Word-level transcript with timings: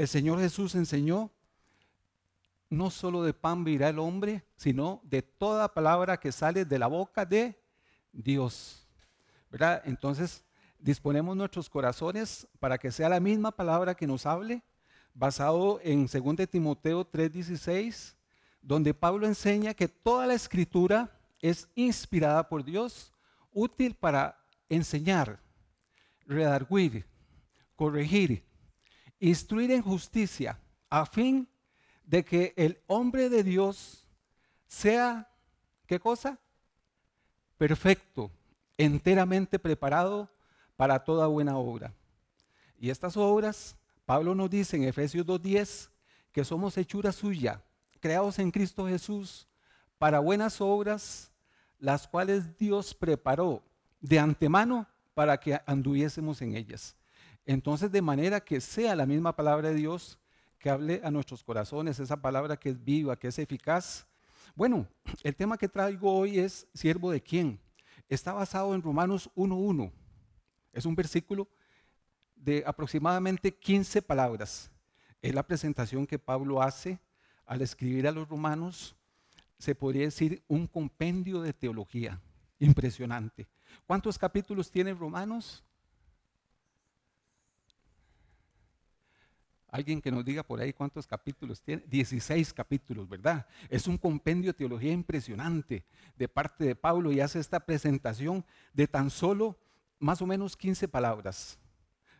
el 0.00 0.08
Señor 0.08 0.40
Jesús 0.40 0.74
enseñó, 0.76 1.30
no 2.70 2.88
solo 2.88 3.22
de 3.22 3.34
pan 3.34 3.64
vivirá 3.64 3.90
el 3.90 3.98
hombre, 3.98 4.46
sino 4.56 5.02
de 5.04 5.20
toda 5.20 5.74
palabra 5.74 6.18
que 6.18 6.32
sale 6.32 6.64
de 6.64 6.78
la 6.78 6.86
boca 6.86 7.26
de 7.26 7.60
Dios. 8.10 8.88
¿Verdad? 9.50 9.82
Entonces, 9.84 10.42
disponemos 10.78 11.36
nuestros 11.36 11.68
corazones 11.68 12.48
para 12.60 12.78
que 12.78 12.90
sea 12.90 13.10
la 13.10 13.20
misma 13.20 13.50
palabra 13.50 13.94
que 13.94 14.06
nos 14.06 14.24
hable, 14.24 14.62
basado 15.12 15.78
en 15.82 16.06
2 16.06 16.48
Timoteo 16.48 17.04
3:16, 17.04 18.16
donde 18.62 18.94
Pablo 18.94 19.26
enseña 19.26 19.74
que 19.74 19.88
toda 19.88 20.26
la 20.26 20.32
escritura 20.32 21.10
es 21.42 21.68
inspirada 21.74 22.48
por 22.48 22.64
Dios, 22.64 23.12
útil 23.52 23.94
para 23.94 24.42
enseñar, 24.70 25.42
redarguir, 26.24 27.04
corregir, 27.76 28.49
instruir 29.20 29.70
en 29.70 29.82
justicia, 29.82 30.58
a 30.88 31.06
fin 31.06 31.48
de 32.04 32.24
que 32.24 32.52
el 32.56 32.80
hombre 32.86 33.28
de 33.28 33.44
Dios 33.44 34.08
sea, 34.66 35.30
¿qué 35.86 36.00
cosa? 36.00 36.38
Perfecto, 37.56 38.30
enteramente 38.76 39.58
preparado 39.58 40.28
para 40.76 40.98
toda 41.04 41.26
buena 41.26 41.56
obra. 41.58 41.92
Y 42.78 42.90
estas 42.90 43.16
obras, 43.16 43.76
Pablo 44.06 44.34
nos 44.34 44.48
dice 44.48 44.76
en 44.76 44.84
Efesios 44.84 45.26
2.10, 45.26 45.90
que 46.32 46.44
somos 46.44 46.76
hechura 46.78 47.12
suya, 47.12 47.62
creados 48.00 48.38
en 48.38 48.50
Cristo 48.50 48.88
Jesús, 48.88 49.46
para 49.98 50.20
buenas 50.20 50.60
obras, 50.60 51.30
las 51.78 52.08
cuales 52.08 52.56
Dios 52.56 52.94
preparó 52.94 53.62
de 54.00 54.18
antemano 54.18 54.86
para 55.12 55.38
que 55.38 55.60
anduviésemos 55.66 56.40
en 56.40 56.56
ellas. 56.56 56.96
Entonces, 57.50 57.90
de 57.90 58.00
manera 58.00 58.40
que 58.40 58.60
sea 58.60 58.94
la 58.94 59.06
misma 59.06 59.34
palabra 59.34 59.70
de 59.70 59.74
Dios 59.74 60.20
que 60.60 60.70
hable 60.70 61.00
a 61.02 61.10
nuestros 61.10 61.42
corazones, 61.42 61.98
esa 61.98 62.16
palabra 62.22 62.56
que 62.56 62.68
es 62.68 62.84
viva, 62.84 63.18
que 63.18 63.26
es 63.26 63.40
eficaz. 63.40 64.06
Bueno, 64.54 64.86
el 65.24 65.34
tema 65.34 65.58
que 65.58 65.68
traigo 65.68 66.16
hoy 66.16 66.38
es 66.38 66.68
siervo 66.74 67.10
de 67.10 67.20
quién. 67.20 67.58
Está 68.08 68.32
basado 68.32 68.72
en 68.72 68.80
Romanos 68.80 69.28
1.1. 69.34 69.90
Es 70.72 70.86
un 70.86 70.94
versículo 70.94 71.48
de 72.36 72.62
aproximadamente 72.64 73.52
15 73.52 74.00
palabras. 74.00 74.70
Es 75.20 75.34
la 75.34 75.42
presentación 75.42 76.06
que 76.06 76.20
Pablo 76.20 76.62
hace 76.62 77.00
al 77.46 77.62
escribir 77.62 78.06
a 78.06 78.12
los 78.12 78.28
romanos. 78.28 78.94
Se 79.58 79.74
podría 79.74 80.04
decir 80.04 80.40
un 80.46 80.68
compendio 80.68 81.40
de 81.40 81.52
teología 81.52 82.20
impresionante. 82.60 83.48
¿Cuántos 83.88 84.16
capítulos 84.16 84.70
tiene 84.70 84.94
Romanos? 84.94 85.64
Alguien 89.70 90.00
que 90.00 90.10
nos 90.10 90.24
diga 90.24 90.42
por 90.42 90.60
ahí 90.60 90.72
cuántos 90.72 91.06
capítulos 91.06 91.62
tiene. 91.62 91.84
16 91.86 92.52
capítulos, 92.52 93.08
¿verdad? 93.08 93.46
Es 93.68 93.86
un 93.86 93.96
compendio 93.96 94.50
de 94.52 94.58
teología 94.58 94.92
impresionante 94.92 95.84
de 96.16 96.28
parte 96.28 96.64
de 96.64 96.74
Pablo 96.74 97.12
y 97.12 97.20
hace 97.20 97.38
esta 97.38 97.60
presentación 97.60 98.44
de 98.72 98.88
tan 98.88 99.10
solo 99.10 99.58
más 100.00 100.20
o 100.22 100.26
menos 100.26 100.56
15 100.56 100.88
palabras, 100.88 101.58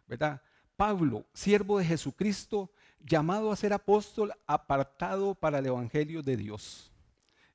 ¿verdad? 0.06 0.40
Pablo, 0.76 1.26
siervo 1.34 1.78
de 1.78 1.84
Jesucristo, 1.84 2.70
llamado 3.00 3.50
a 3.50 3.56
ser 3.56 3.72
apóstol, 3.72 4.32
apartado 4.46 5.34
para 5.34 5.58
el 5.58 5.66
Evangelio 5.66 6.22
de 6.22 6.36
Dios. 6.36 6.92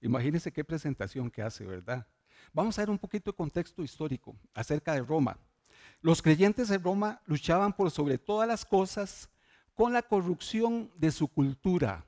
Imagínense 0.01 0.51
qué 0.51 0.63
presentación 0.63 1.31
que 1.31 1.41
hace, 1.41 1.65
¿verdad? 1.65 2.05
Vamos 2.53 2.77
a 2.77 2.81
ver 2.81 2.89
un 2.89 2.99
poquito 2.99 3.31
de 3.31 3.37
contexto 3.37 3.83
histórico 3.83 4.35
acerca 4.53 4.93
de 4.93 5.01
Roma. 5.01 5.37
Los 6.01 6.21
creyentes 6.21 6.67
de 6.67 6.77
Roma 6.77 7.21
luchaban 7.25 7.73
por 7.73 7.89
sobre 7.89 8.17
todas 8.17 8.47
las 8.47 8.65
cosas 8.65 9.29
con 9.75 9.93
la 9.93 10.01
corrupción 10.01 10.89
de 10.95 11.11
su 11.11 11.27
cultura 11.27 12.05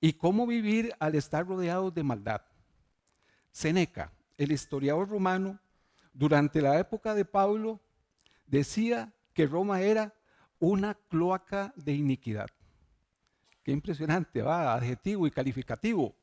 y 0.00 0.14
cómo 0.14 0.46
vivir 0.46 0.94
al 0.98 1.14
estar 1.14 1.46
rodeados 1.46 1.94
de 1.94 2.02
maldad. 2.02 2.40
Seneca, 3.52 4.10
el 4.38 4.50
historiador 4.50 5.08
romano, 5.08 5.60
durante 6.14 6.62
la 6.62 6.78
época 6.78 7.14
de 7.14 7.26
Pablo, 7.26 7.80
decía 8.46 9.12
que 9.34 9.46
Roma 9.46 9.82
era 9.82 10.14
una 10.58 10.94
cloaca 10.94 11.72
de 11.76 11.92
iniquidad. 11.92 12.48
Qué 13.62 13.72
impresionante, 13.72 14.40
adjetivo 14.40 15.26
y 15.26 15.30
calificativo. 15.30 16.14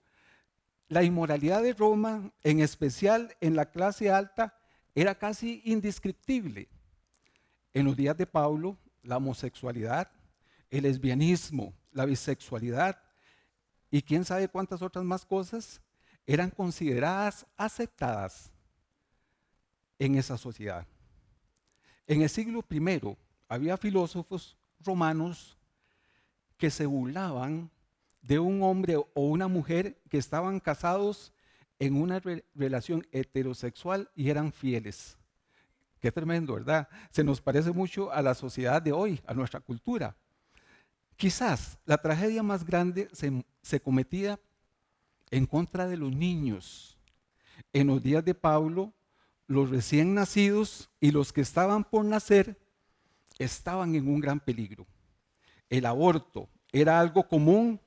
La 0.90 1.03
inmoralidad 1.03 1.62
de 1.62 1.74
Roma, 1.74 2.31
en 2.44 2.59
especial 2.59 3.36
en 3.40 3.56
la 3.56 3.69
clase 3.69 4.09
alta, 4.09 4.58
era 4.96 5.16
casi 5.16 5.62
indescriptible. 5.66 6.68
En 7.74 7.86
los 7.86 7.96
días 7.96 8.18
de 8.18 8.25
Pablo, 8.25 8.78
la 9.07 9.18
homosexualidad, 9.18 10.12
el 10.69 10.84
lesbianismo, 10.84 11.73
la 11.94 12.06
bisexualidad 12.06 13.01
y 13.90 14.01
quién 14.01 14.25
sabe 14.25 14.50
cuántas 14.50 14.81
otras 14.81 15.06
más 15.06 15.25
cosas 15.25 15.81
eran 16.25 16.50
consideradas 16.50 17.45
aceptadas 17.56 18.51
en 19.97 20.16
esa 20.16 20.38
sociedad. 20.38 20.85
En 22.06 22.22
el 22.22 22.29
siglo 22.29 22.66
I 22.69 23.18
había 23.47 23.78
filósofos 23.78 24.57
romanos 24.81 25.57
que 26.57 26.69
se 26.69 26.85
burlaban 26.85 27.72
de 28.22 28.39
un 28.39 28.62
hombre 28.62 28.97
o 28.97 29.22
una 29.22 29.47
mujer 29.47 30.01
que 30.09 30.18
estaban 30.18 30.59
casados 30.59 31.31
en 31.79 31.95
una 31.95 32.22
relación 32.56 33.07
heterosexual 33.12 34.09
y 34.16 34.29
eran 34.29 34.51
fieles. 34.51 35.17
Qué 36.07 36.12
tremendo, 36.13 36.53
¿verdad? 36.53 36.88
Se 37.09 37.22
nos 37.22 37.41
parece 37.41 37.73
mucho 37.73 38.13
a 38.13 38.22
la 38.22 38.34
sociedad 38.34 38.81
de 38.81 38.94
hoy, 38.94 39.19
a 39.28 39.34
nuestra 39.34 39.59
cultura. 39.59 40.16
Quizás 41.18 41.78
la 41.84 41.97
tragedia 41.97 42.41
más 42.41 42.66
grande 42.66 43.09
se, 43.12 43.45
se 43.62 43.81
cometía 43.81 44.40
en 45.31 45.45
contra 45.45 45.85
de 45.85 45.97
los 45.97 46.13
niños. 46.13 46.97
En 47.73 47.88
los 47.88 48.01
días 48.01 48.23
de 48.23 48.34
Pablo, 48.34 48.94
los 49.47 49.69
recién 49.69 50.13
nacidos 50.13 50.90
y 51.01 51.12
los 51.12 51.34
que 51.34 51.41
estaban 51.41 51.84
por 51.84 52.06
nacer 52.06 52.57
estaban 53.38 53.94
en 53.94 54.07
un 54.07 54.22
gran 54.22 54.39
peligro. 54.39 54.88
El 55.69 55.85
aborto 55.85 56.47
era 56.72 57.01
algo 57.01 57.28
común 57.28 57.81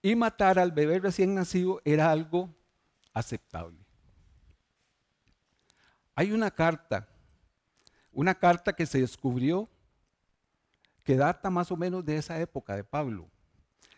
y 0.00 0.16
matar 0.16 0.58
al 0.58 0.72
bebé 0.72 1.00
recién 1.00 1.34
nacido 1.34 1.82
era 1.84 2.10
algo 2.10 2.48
aceptable. 3.12 3.84
Hay 6.14 6.32
una 6.32 6.50
carta, 6.50 7.11
una 8.12 8.34
carta 8.34 8.72
que 8.72 8.86
se 8.86 9.00
descubrió 9.00 9.68
que 11.02 11.16
data 11.16 11.50
más 11.50 11.70
o 11.72 11.76
menos 11.76 12.04
de 12.04 12.16
esa 12.16 12.40
época 12.40 12.76
de 12.76 12.84
Pablo. 12.84 13.28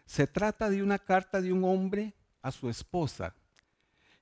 Se 0.06 0.26
trata 0.26 0.70
de 0.70 0.82
una 0.82 0.98
carta 0.98 1.40
de 1.40 1.52
un 1.52 1.64
hombre 1.64 2.14
a 2.40 2.50
su 2.50 2.68
esposa 2.68 3.34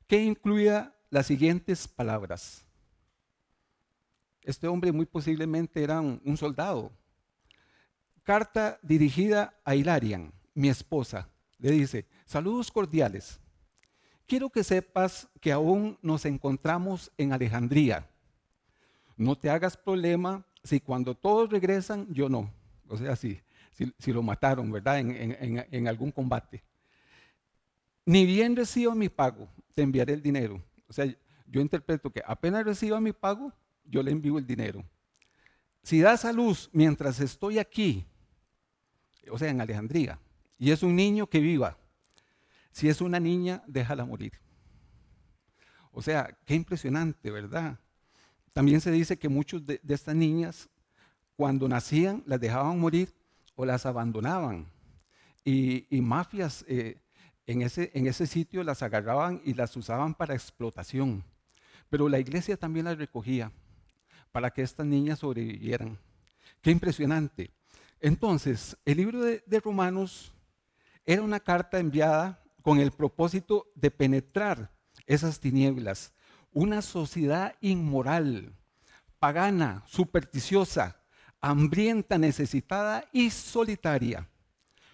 que 0.06 0.22
incluía 0.22 0.94
las 1.10 1.26
siguientes 1.26 1.86
palabras. 1.86 2.64
Este 4.42 4.66
hombre 4.66 4.90
muy 4.92 5.06
posiblemente 5.06 5.82
era 5.82 6.00
un, 6.00 6.36
soldado. 6.36 6.92
Carta 8.22 8.78
dirigida 8.82 9.54
a 9.64 9.74
Hilarian, 9.74 10.32
mi 10.54 10.68
esposa. 10.68 11.28
Le 11.58 11.70
dice, 11.70 12.06
saludos 12.24 12.70
cordiales. 12.70 13.40
Quiero 14.26 14.50
que 14.50 14.64
sepas 14.64 15.28
que 15.40 15.52
aún 15.52 15.98
nos 16.02 16.24
encontramos 16.24 17.12
en 17.18 17.32
Alejandría. 17.32 18.08
No 19.22 19.36
te 19.36 19.50
hagas 19.50 19.76
problema 19.76 20.44
si 20.64 20.80
cuando 20.80 21.14
todos 21.14 21.48
regresan, 21.48 22.12
yo 22.12 22.28
no. 22.28 22.52
O 22.88 22.96
sea, 22.96 23.14
si, 23.14 23.40
si, 23.98 24.12
lo 24.12 24.22
mataron, 24.22 24.70
¿verdad? 24.70 24.98
En, 24.98 25.64
en 25.70 25.88
algún 25.88 26.10
combate. 26.10 26.62
Ni 28.04 28.26
bien 28.26 28.56
reciba 28.56 28.94
mi 28.94 29.08
pago, 29.08 29.48
te 29.74 29.82
enviaré 29.82 30.14
el 30.14 30.22
dinero. 30.22 30.60
O 30.88 30.92
sea, 30.92 31.06
yo 31.46 31.60
interpreto 31.60 32.10
que 32.10 32.20
apenas 32.26 32.64
reciba 32.64 33.00
mi 33.00 33.12
pago, 33.12 33.52
yo 33.84 34.02
le 34.02 34.10
envío 34.10 34.38
el 34.38 34.46
dinero. 34.46 34.84
Si 35.84 36.00
das 36.00 36.24
a 36.24 36.32
luz 36.32 36.68
mientras 36.72 37.20
estoy 37.20 37.58
aquí, 37.58 38.04
o 39.30 39.38
sea, 39.38 39.50
en 39.50 39.60
Alejandría, 39.60 40.18
y 40.58 40.72
es 40.72 40.82
un 40.82 40.96
niño 40.96 41.28
que 41.28 41.38
viva, 41.38 41.78
si 42.72 42.88
es 42.88 43.00
una 43.00 43.20
niña, 43.20 43.62
déjala 43.68 44.04
morir. 44.04 44.32
O 45.92 46.02
sea, 46.02 46.36
qué 46.44 46.54
impresionante, 46.54 47.30
¿verdad? 47.30 47.78
También 48.52 48.80
se 48.80 48.90
dice 48.90 49.18
que 49.18 49.28
muchos 49.28 49.64
de, 49.64 49.80
estas 49.88 50.14
niñas, 50.14 50.68
cuando 51.36 51.68
nacían, 51.68 52.22
las 52.26 52.40
dejaban 52.40 52.78
morir 52.78 53.14
o 53.54 53.64
las 53.64 53.86
abandonaban. 53.86 54.66
Y, 55.44 55.86
mafias 56.00 56.64
eh, 56.68 57.00
en 57.46 57.62
ese, 57.62 57.90
en 57.94 58.06
ese 58.06 58.26
sitio 58.26 58.62
las 58.62 58.82
agarraban 58.82 59.40
y 59.44 59.54
las 59.54 59.76
usaban 59.76 60.14
para 60.14 60.34
explotación. 60.34 61.24
Pero 61.88 62.08
la 62.08 62.18
iglesia 62.18 62.56
también 62.56 62.84
las 62.86 62.98
recogía 62.98 63.52
para 64.30 64.50
que 64.50 64.62
estas 64.62 64.86
niñas 64.86 65.18
sobrevivieran. 65.18 65.98
Qué 66.60 66.70
impresionante. 66.70 67.50
Entonces, 68.00 68.76
el 68.84 68.96
libro 68.96 69.20
de, 69.20 69.60
Romanos 69.62 70.32
era 71.04 71.22
una 71.22 71.38
carta 71.38 71.78
enviada 71.78 72.42
con 72.62 72.78
el 72.78 72.90
propósito 72.90 73.70
de 73.74 73.90
penetrar 73.90 74.72
esas 75.06 75.38
tinieblas. 75.38 76.12
Una 76.52 76.82
sociedad 76.82 77.54
inmoral, 77.60 78.54
pagana, 79.18 79.82
supersticiosa, 79.86 80.96
hambrienta, 81.40 82.18
necesitada 82.18 83.04
y 83.12 83.30
solitaria. 83.30 84.28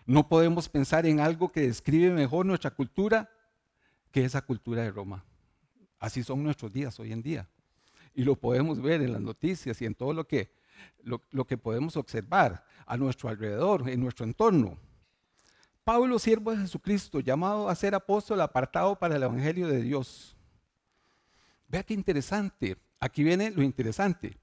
No 0.06 0.26
podemos 0.26 0.69
pensar 0.69 1.05
en 1.05 1.20
algo 1.20 1.52
que 1.52 1.60
describe 1.60 2.10
mejor 2.10 2.46
nuestra 2.46 2.70
cultura 2.70 3.31
que 4.10 4.25
esa 4.25 4.40
cultura 4.40 4.82
de 4.82 4.90
Roma. 4.90 5.22
Así 5.99 6.22
son 6.22 6.43
nuestros 6.43 6.72
días 6.72 6.99
hoy 6.99 7.12
en 7.12 7.22
día. 7.22 7.46
Y 8.14 8.25
lo 8.25 8.34
podemos 8.34 8.81
ver 8.81 9.02
en 9.02 9.12
las 9.12 9.20
noticias 9.20 9.81
y 9.82 9.84
en 9.84 9.94
todo 9.94 10.14
lo 10.14 10.26
que, 10.26 10.50
lo, 11.02 11.46
que 11.46 11.58
podemos 11.58 11.96
observar 11.96 12.64
a 12.87 12.96
nuestro 12.96 13.28
alrededor, 13.28 13.88
en 13.90 14.00
nuestro 14.00 14.25
entorno. 14.25 14.78
Pablo, 15.84 16.19
siervo 16.19 16.52
de 16.52 16.58
Jesucristo, 16.58 17.20
llamado 17.20 17.69
a 17.69 17.75
ser 17.75 17.94
apóstol, 17.94 18.40
apartado 18.40 18.99
para 18.99 19.16
el 19.16 19.22
Evangelio 19.22 19.69
de 19.69 19.82
Dios. 19.82 20.38
Vea 21.69 21.82
qué 21.82 21.94
interesante. 21.94 22.76
Aquí 22.99 23.23
viene 23.23 23.50
lo 23.50 23.62
interesante. 23.62 24.37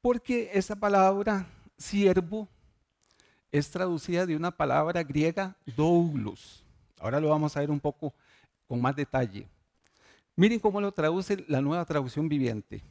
Porque 0.00 0.50
esa 0.52 0.76
palabra 0.76 1.46
siervo 1.78 2.48
es 3.50 3.70
traducida 3.70 4.26
de 4.26 4.36
una 4.36 4.50
palabra 4.50 5.02
griega 5.02 5.56
doulos. 5.76 6.64
Ahora 6.98 7.20
lo 7.20 7.28
vamos 7.28 7.56
a 7.56 7.60
ver 7.60 7.70
un 7.70 7.80
poco 7.80 8.14
con 8.66 8.80
más 8.80 8.94
detalle. 8.96 9.48
Miren 10.34 10.58
cómo 10.58 10.80
lo 10.80 10.92
traduce 10.92 11.44
la 11.48 11.60
nueva 11.60 11.84
traducción 11.84 12.28
viviente. 12.28 12.82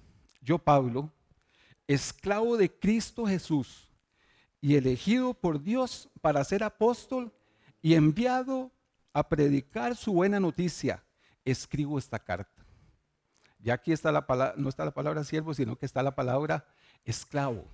Yo, 0.42 0.57
Pablo, 0.57 1.12
esclavo 1.88 2.57
de 2.57 2.72
Cristo 2.72 3.25
Jesús 3.25 3.89
y 4.62 4.75
elegido 4.75 5.33
por 5.33 5.62
Dios 5.62 6.10
para 6.22 6.44
ser 6.44 6.63
apóstol 6.63 7.31
y 7.81 7.94
enviado 7.94 8.72
a 9.13 9.27
predicar 9.27 9.95
su 9.95 10.13
buena 10.13 10.39
noticia, 10.39 11.04
escribo 11.44 12.00
esta 12.00 12.19
carta. 12.19 12.55
Ya 13.65 13.73
aquí 13.73 13.91
está 13.91 14.12
la 14.12 14.27
palabra, 14.27 14.53
no 14.57 14.69
está 14.69 14.85
la 14.85 14.94
palabra 14.94 15.23
siervo, 15.23 15.51
sino 15.51 15.75
que 15.75 15.88
está 15.88 16.03
la 16.03 16.13
palabra 16.13 16.67
esclavo. 17.03 17.65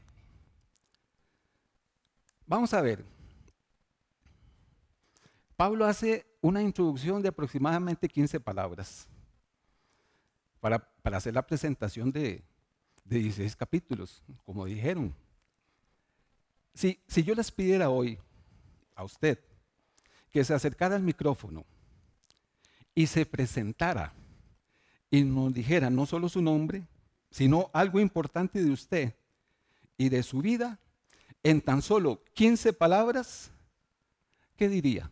Vamos 2.48 2.74
a 2.74 2.80
ver. 2.80 3.04
Pablo 5.58 5.86
hace 5.86 6.26
una 6.40 6.62
introducción 6.62 7.22
de 7.22 7.28
aproximadamente 7.28 8.08
15 8.08 8.40
palabras 8.40 9.06
para, 10.62 10.90
hacer 11.04 11.34
la 11.34 11.46
presentación 11.46 12.10
de, 12.10 12.42
de 13.04 13.18
16 13.20 13.54
capítulos, 13.58 14.24
como 14.46 14.64
dijeron. 14.64 15.14
Si, 16.74 17.04
si 17.06 17.22
yo 17.22 17.36
les 17.36 17.52
pidiera 17.52 17.90
hoy 17.90 18.18
a 18.96 19.04
usted 19.04 19.38
que 20.32 20.46
se 20.46 20.54
acercara 20.54 20.96
al 20.96 21.04
micrófono 21.04 21.66
y 22.96 23.08
se 23.08 23.26
presentara 23.26 24.14
y 25.12 25.24
nos 25.24 25.54
dijera 25.54 25.90
no 25.90 26.06
solo 26.06 26.30
su 26.30 26.42
nombre, 26.42 26.88
sino 27.30 27.70
algo 27.74 28.00
importante 28.00 28.64
de 28.64 28.72
usted 28.72 29.14
y 29.98 30.10
de 30.10 30.24
su 30.24 30.42
vida, 30.42 30.80
en 31.44 31.62
tan 31.62 31.82
solo 31.82 32.24
15 32.34 32.74
palabras, 32.74 33.52
¿qué 34.56 34.70
diría? 34.70 35.12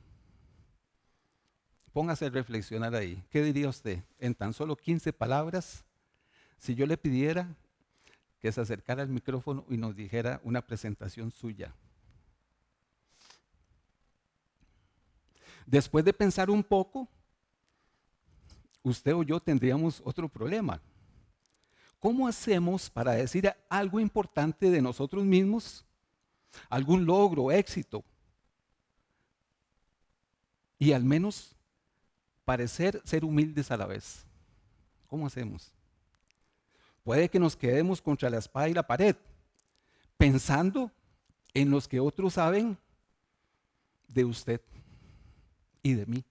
Póngase 1.92 2.28
a 2.28 2.30
reflexionar 2.30 2.96
ahí. 2.96 3.24
¿Qué 3.30 3.42
diría 3.42 3.68
usted? 3.68 4.04
En 4.20 4.34
tan 4.34 4.54
solo 4.54 4.76
15 4.76 5.12
palabras, 5.12 5.84
si 6.58 6.76
yo 6.76 6.86
le 6.86 6.98
pidiera 6.98 7.56
que 8.40 8.52
se 8.52 8.62
acercara 8.62 9.02
al 9.02 9.10
micrófono 9.10 9.66
y 9.70 9.78
nos 9.78 9.96
dijera 9.96 10.40
una 10.44 10.62
presentación 10.62 11.32
suya. 11.32 11.74
Después 15.66 16.06
de 16.06 16.14
pensar 16.14 16.50
un 16.50 16.64
poco, 16.64 17.10
usted 18.84 19.14
o 19.14 19.24
yo 19.24 19.40
tendríamos 19.40 20.02
otro 20.06 20.28
problema. 20.30 20.82
¿Cómo 22.00 22.28
hacemos 22.28 22.90
para 22.90 23.12
decir 23.12 23.54
algo 23.70 24.00
importante 24.00 24.70
de 24.70 24.82
nosotros 24.82 25.26
mismos? 25.26 25.86
¿Algún 26.70 27.06
logro, 27.06 27.52
éxito? 27.52 28.04
Y 30.78 30.94
al 30.94 31.04
menos 31.04 31.56
parecer 32.46 33.02
ser 33.04 33.26
humildes 33.26 33.70
a 33.70 33.78
la 33.78 33.86
vez. 33.86 34.26
¿Cómo 35.08 35.28
hacemos? 35.28 35.74
Puede 37.04 37.30
que 37.30 37.40
nos 37.40 37.56
quedemos 37.56 38.02
contra 38.02 38.30
la 38.30 38.38
espada 38.38 38.70
y 38.70 38.74
la 38.74 38.88
pared, 38.88 39.16
pensando 40.18 40.92
en 41.54 41.70
los 41.70 41.88
que 41.88 42.00
otros 42.00 42.34
saben 42.34 42.78
de 44.08 44.26
usted 44.26 44.62
y 45.84 45.94
de 45.94 46.06
mí. 46.06 46.24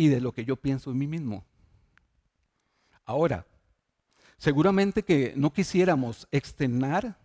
Y 0.00 0.08
de 0.08 0.22
lo 0.22 0.32
que 0.32 0.46
yo 0.46 0.56
pienso 0.56 0.90
en 0.90 0.96
mí 0.96 1.06
mismo. 1.06 1.44
Ahora, 3.04 3.44
seguramente 4.38 5.02
que 5.02 5.34
no 5.36 5.52
quisiéramos 5.52 6.26
externar 6.30 7.18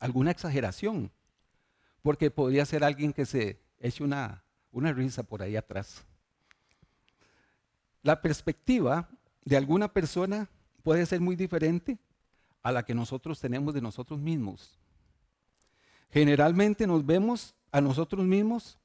alguna 0.00 0.32
exageración, 0.32 1.12
porque 2.02 2.32
podría 2.32 2.66
ser 2.66 2.82
alguien 2.82 3.12
que 3.12 3.24
se 3.24 3.60
eche 3.78 4.02
una, 4.02 4.42
una 4.72 4.92
risa 4.92 5.22
por 5.22 5.42
ahí 5.42 5.54
atrás. 5.54 6.04
La 8.02 8.20
perspectiva 8.20 9.08
de 9.44 9.56
alguna 9.56 9.86
persona 9.86 10.50
puede 10.82 11.06
ser 11.06 11.20
muy 11.20 11.36
diferente 11.36 12.00
a 12.64 12.72
la 12.72 12.84
que 12.84 12.94
nosotros 12.94 13.38
tenemos 13.38 13.74
de 13.74 13.80
nosotros 13.80 14.18
mismos. 14.18 14.76
Generalmente 16.10 16.84
nos 16.84 17.06
vemos 17.06 17.54
a 17.70 17.80
nosotros 17.80 18.26
mismos 18.26 18.76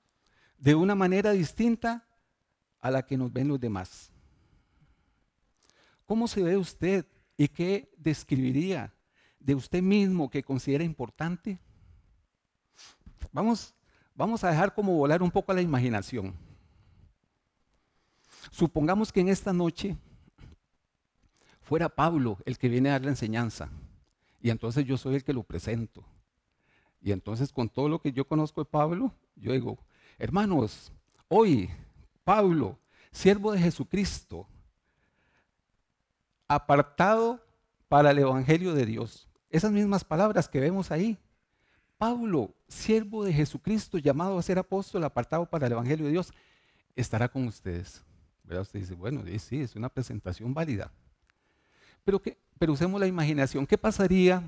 de 0.59 0.75
una 0.75 0.94
manera 0.94 1.31
distinta 1.31 2.06
a 2.83 2.91
la 2.91 3.01
que 3.01 3.18
nos 3.18 3.31
ven 3.31 3.47
los 3.47 3.59
demás. 3.59 4.12
¿Cómo 6.06 6.27
se 6.27 6.44
ve 6.44 6.57
usted 6.57 7.06
y 7.38 7.47
qué 7.47 7.89
describiría 7.97 8.94
de 9.39 9.56
usted 9.56 9.81
mismo 9.81 10.30
que 10.30 10.44
considera 10.44 10.83
importante? 10.83 11.57
Vamos, 13.31 13.74
vamos 14.13 14.44
a 14.44 14.50
dejar 14.50 14.75
como 14.75 14.97
volar 14.97 15.24
un 15.24 15.31
poco 15.31 15.53
a 15.53 15.56
la 15.56 15.62
imaginación. 15.62 16.35
Supongamos 18.51 19.13
que 19.13 19.21
en 19.21 19.29
esta 19.29 19.53
noche 19.53 19.95
fuera 21.62 21.88
Pablo 21.88 22.38
el 22.45 22.57
que 22.57 22.68
viene 22.68 22.89
a 22.89 22.94
dar 22.94 23.06
la 23.06 23.12
enseñanza 23.12 23.69
y 24.41 24.50
entonces 24.50 24.83
yo 24.83 24.97
soy 24.97 25.15
el 25.15 25.24
que 25.24 25.31
lo 25.31 25.44
presento. 25.44 26.03
Y 27.01 27.13
entonces 27.13 27.53
con 27.53 27.69
todo 27.69 27.88
lo 27.88 28.01
que 28.01 28.12
yo 28.12 28.27
conozco 28.27 28.62
de 28.62 28.69
Pablo, 28.69 29.13
yo 29.38 29.53
digo, 29.53 29.77
hermanos, 30.19 30.91
hoy 31.29 31.69
Pablo, 32.23 32.79
siervo 33.11 33.51
de 33.51 33.59
Jesucristo, 33.59 34.47
apartado 36.47 37.43
para 37.87 38.11
el 38.11 38.19
Evangelio 38.19 38.73
de 38.73 38.85
Dios. 38.85 39.27
Esas 39.49 39.71
mismas 39.71 40.03
palabras 40.03 40.47
que 40.47 40.59
vemos 40.59 40.91
ahí. 40.91 41.17
Pablo, 41.97 42.53
siervo 42.67 43.23
de 43.23 43.31
Jesucristo, 43.31 43.98
llamado 43.98 44.38
a 44.38 44.41
ser 44.41 44.57
apóstol, 44.57 45.03
apartado 45.03 45.45
para 45.45 45.67
el 45.67 45.74
Evangelio 45.74 46.05
de 46.05 46.12
Dios, 46.12 46.33
estará 46.95 47.29
con 47.29 47.48
ustedes. 47.48 48.03
Usted 48.43 48.79
dice, 48.79 48.93
bueno, 48.93 49.24
sí, 49.39 49.62
es 49.62 49.75
una 49.75 49.89
presentación 49.89 50.53
válida. 50.53 50.91
Pero, 52.03 52.21
que, 52.21 52.38
pero 52.59 52.74
usemos 52.74 53.00
la 53.00 53.07
imaginación. 53.07 53.65
¿Qué 53.65 53.77
pasaría 53.77 54.43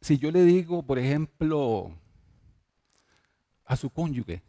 si 0.00 0.18
yo 0.18 0.30
le 0.30 0.42
digo, 0.44 0.82
por 0.82 0.98
ejemplo, 0.98 1.92
a 3.64 3.76
su 3.76 3.90
cónyuge, 3.90 4.42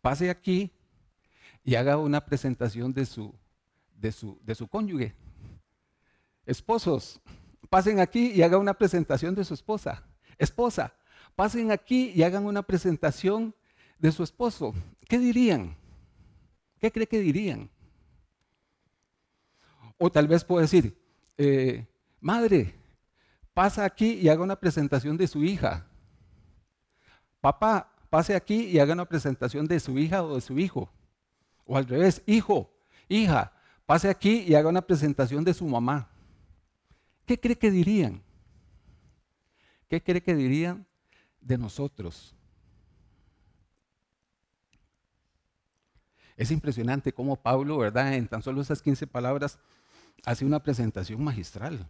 pase 0.00 0.30
aquí 0.30 0.72
y 1.62 1.74
haga 1.74 1.96
una 1.96 2.24
presentación 2.24 2.92
de 2.92 3.06
su, 3.06 3.34
de 3.94 4.12
su, 4.12 4.38
de 4.42 4.54
su 4.54 4.68
cónyuge? 4.68 5.14
Esposos, 6.46 7.20
pasen 7.68 8.00
aquí 8.00 8.32
y 8.32 8.42
hagan 8.42 8.60
una 8.60 8.74
presentación 8.74 9.34
de 9.34 9.44
su 9.44 9.54
esposa. 9.54 10.04
Esposa, 10.38 10.94
pasen 11.36 11.70
aquí 11.70 12.12
y 12.14 12.22
hagan 12.22 12.44
una 12.44 12.62
presentación 12.62 13.54
de 13.98 14.10
su 14.10 14.22
esposo. 14.22 14.74
¿Qué 15.08 15.18
dirían? 15.18 15.76
¿Qué 16.80 16.90
cree 16.90 17.06
que 17.06 17.20
dirían? 17.20 17.70
O 19.98 20.10
tal 20.10 20.26
vez 20.26 20.44
puedo 20.44 20.62
decir, 20.62 20.98
eh, 21.36 21.86
madre, 22.20 22.74
pasa 23.52 23.84
aquí 23.84 24.14
y 24.14 24.28
haga 24.28 24.42
una 24.42 24.56
presentación 24.58 25.16
de 25.16 25.26
su 25.26 25.44
hija. 25.44 25.86
Papá, 27.40 27.92
pase 28.10 28.34
aquí 28.34 28.64
y 28.64 28.78
haga 28.80 28.92
una 28.92 29.06
presentación 29.06 29.66
de 29.66 29.80
su 29.80 29.98
hija 29.98 30.22
o 30.22 30.34
de 30.34 30.40
su 30.40 30.58
hijo. 30.58 30.92
O 31.64 31.76
al 31.76 31.86
revés, 31.86 32.22
hijo, 32.26 32.70
hija, 33.08 33.52
pase 33.86 34.10
aquí 34.10 34.44
y 34.46 34.54
haga 34.56 34.68
una 34.68 34.82
presentación 34.82 35.44
de 35.44 35.54
su 35.54 35.66
mamá. 35.66 36.10
¿Qué 37.24 37.38
cree 37.38 37.56
que 37.56 37.70
dirían? 37.70 38.22
¿Qué 39.88 40.02
cree 40.02 40.22
que 40.22 40.34
dirían 40.34 40.84
de 41.40 41.56
nosotros? 41.56 42.34
Es 46.36 46.50
impresionante 46.50 47.12
cómo 47.12 47.36
Pablo, 47.36 47.78
¿verdad? 47.78 48.14
En 48.14 48.26
tan 48.26 48.42
solo 48.42 48.60
esas 48.60 48.82
15 48.82 49.06
palabras 49.06 49.58
hace 50.24 50.44
una 50.44 50.62
presentación 50.62 51.22
magistral. 51.22 51.86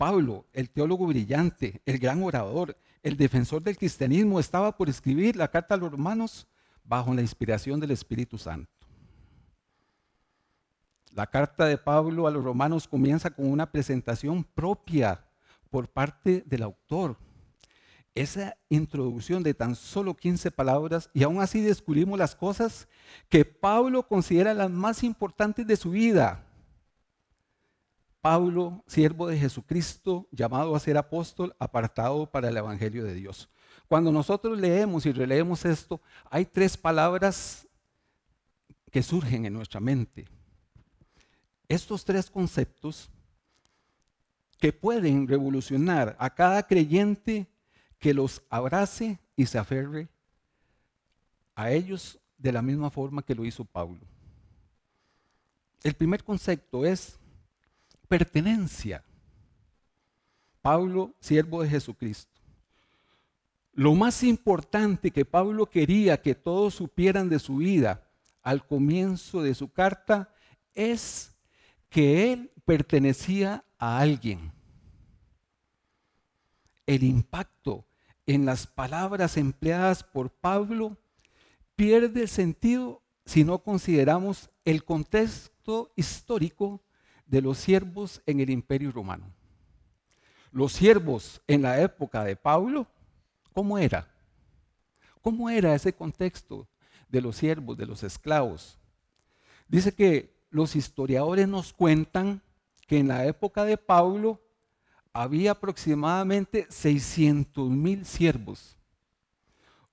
Pablo, 0.00 0.46
el 0.54 0.70
teólogo 0.70 1.06
brillante, 1.08 1.82
el 1.84 1.98
gran 1.98 2.22
orador, 2.22 2.74
el 3.02 3.18
defensor 3.18 3.62
del 3.62 3.76
cristianismo, 3.76 4.40
estaba 4.40 4.74
por 4.74 4.88
escribir 4.88 5.36
la 5.36 5.50
carta 5.50 5.74
a 5.74 5.76
los 5.76 5.92
romanos 5.92 6.48
bajo 6.82 7.12
la 7.12 7.20
inspiración 7.20 7.78
del 7.78 7.90
Espíritu 7.90 8.38
Santo. 8.38 8.72
La 11.12 11.26
carta 11.26 11.66
de 11.66 11.76
Pablo 11.76 12.26
a 12.26 12.30
los 12.30 12.42
romanos 12.42 12.88
comienza 12.88 13.28
con 13.28 13.46
una 13.46 13.70
presentación 13.70 14.42
propia 14.42 15.22
por 15.68 15.86
parte 15.86 16.44
del 16.46 16.62
autor. 16.62 17.18
Esa 18.14 18.56
introducción 18.70 19.42
de 19.42 19.52
tan 19.52 19.74
solo 19.74 20.16
15 20.16 20.50
palabras 20.50 21.10
y 21.12 21.24
aún 21.24 21.42
así 21.42 21.60
descubrimos 21.60 22.18
las 22.18 22.34
cosas 22.34 22.88
que 23.28 23.44
Pablo 23.44 24.08
considera 24.08 24.54
las 24.54 24.70
más 24.70 25.04
importantes 25.04 25.66
de 25.66 25.76
su 25.76 25.90
vida. 25.90 26.49
Pablo, 28.20 28.84
siervo 28.86 29.28
de 29.28 29.38
Jesucristo, 29.38 30.28
llamado 30.30 30.76
a 30.76 30.80
ser 30.80 30.96
apóstol, 30.96 31.54
apartado 31.58 32.30
para 32.30 32.48
el 32.48 32.56
Evangelio 32.56 33.04
de 33.04 33.14
Dios. 33.14 33.48
Cuando 33.88 34.12
nosotros 34.12 34.58
leemos 34.58 35.06
y 35.06 35.12
releemos 35.12 35.64
esto, 35.64 36.00
hay 36.30 36.44
tres 36.44 36.76
palabras 36.76 37.66
que 38.90 39.02
surgen 39.02 39.46
en 39.46 39.52
nuestra 39.52 39.80
mente. 39.80 40.28
Estos 41.68 42.04
tres 42.04 42.30
conceptos 42.30 43.10
que 44.58 44.72
pueden 44.72 45.26
revolucionar 45.26 46.16
a 46.18 46.34
cada 46.34 46.66
creyente 46.66 47.46
que 47.98 48.12
los 48.12 48.42
abrace 48.50 49.18
y 49.36 49.46
se 49.46 49.58
aferre 49.58 50.08
a 51.54 51.70
ellos 51.70 52.18
de 52.36 52.52
la 52.52 52.60
misma 52.60 52.90
forma 52.90 53.22
que 53.22 53.34
lo 53.34 53.44
hizo 53.44 53.64
Pablo. 53.64 54.00
El 55.82 55.94
primer 55.94 56.24
concepto 56.24 56.84
es 56.84 57.19
pertenencia. 58.10 59.04
Pablo, 60.60 61.14
siervo 61.20 61.62
de 61.62 61.68
Jesucristo. 61.68 62.40
Lo 63.72 63.94
más 63.94 64.24
importante 64.24 65.12
que 65.12 65.24
Pablo 65.24 65.66
quería 65.66 66.20
que 66.20 66.34
todos 66.34 66.74
supieran 66.74 67.28
de 67.28 67.38
su 67.38 67.58
vida 67.58 68.10
al 68.42 68.66
comienzo 68.66 69.42
de 69.42 69.54
su 69.54 69.70
carta 69.70 70.34
es 70.74 71.36
que 71.88 72.32
él 72.32 72.50
pertenecía 72.64 73.64
a 73.78 74.00
alguien. 74.00 74.52
El 76.86 77.04
impacto 77.04 77.86
en 78.26 78.44
las 78.44 78.66
palabras 78.66 79.36
empleadas 79.36 80.02
por 80.02 80.30
Pablo 80.30 80.96
pierde 81.76 82.26
sentido 82.26 83.02
si 83.24 83.44
no 83.44 83.62
consideramos 83.62 84.50
el 84.64 84.84
contexto 84.84 85.92
histórico 85.94 86.82
de 87.30 87.40
los 87.40 87.58
siervos 87.58 88.20
en 88.26 88.40
el 88.40 88.50
imperio 88.50 88.90
romano. 88.90 89.32
Los 90.50 90.72
siervos 90.72 91.40
en 91.46 91.62
la 91.62 91.80
época 91.80 92.24
de 92.24 92.34
Pablo, 92.34 92.88
¿cómo 93.54 93.78
era? 93.78 94.08
¿Cómo 95.22 95.48
era 95.48 95.72
ese 95.74 95.92
contexto 95.92 96.66
de 97.08 97.20
los 97.20 97.36
siervos, 97.36 97.76
de 97.76 97.86
los 97.86 98.02
esclavos? 98.02 98.76
Dice 99.68 99.94
que 99.94 100.34
los 100.50 100.74
historiadores 100.74 101.46
nos 101.46 101.72
cuentan 101.72 102.42
que 102.88 102.98
en 102.98 103.06
la 103.06 103.24
época 103.24 103.64
de 103.64 103.76
Pablo 103.76 104.40
había 105.12 105.52
aproximadamente 105.52 106.66
600 106.68 107.70
mil 107.70 108.04
siervos. 108.04 108.76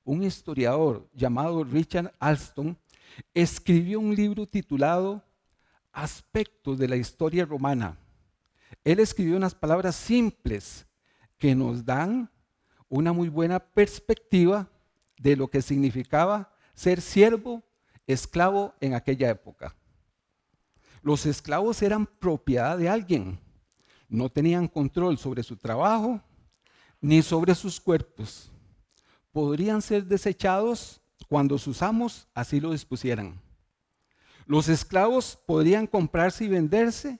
Un 0.04 0.24
historiador 0.24 1.08
llamado 1.14 1.64
Richard 1.64 2.12
Alston 2.18 2.76
escribió 3.36 4.00
un 4.00 4.16
libro 4.16 4.48
titulado 4.48 5.27
Aspectos 5.98 6.78
de 6.78 6.88
la 6.88 6.96
historia 6.96 7.46
romana. 7.46 7.98
Él 8.84 9.00
escribió 9.00 9.36
unas 9.36 9.56
palabras 9.56 9.96
simples 9.96 10.86
que 11.38 11.56
nos 11.56 11.84
dan 11.84 12.30
una 12.88 13.14
muy 13.14 13.30
buena 13.30 13.60
perspectiva 13.60 14.70
de 15.18 15.36
lo 15.36 15.48
que 15.48 15.62
significaba 15.62 16.54
ser 16.74 17.02
siervo, 17.02 17.64
esclavo 18.06 18.76
en 18.80 18.94
aquella 18.94 19.30
época. 19.30 19.76
Los 21.02 21.26
esclavos 21.26 21.82
eran 21.82 22.06
propiedad 22.06 22.78
de 22.78 22.90
alguien 22.90 23.40
no 24.10 24.30
tenían 24.30 24.68
control 24.68 25.18
sobre 25.18 25.44
su 25.44 25.56
trabajo 25.58 26.22
ni 27.02 27.22
sobre 27.22 27.54
sus 27.56 27.80
cuerpos. 27.80 28.50
Podrían 29.32 29.82
ser 29.82 30.06
desechados 30.06 31.02
cuando 31.28 31.58
sus 31.58 31.82
amos 31.82 32.28
así 32.34 32.60
lo 32.60 32.72
dispusieran. 32.72 33.40
Los 34.48 34.70
esclavos 34.70 35.38
podrían 35.46 35.88
comprarse 35.88 36.46
y 36.46 36.48
venderse 36.48 37.20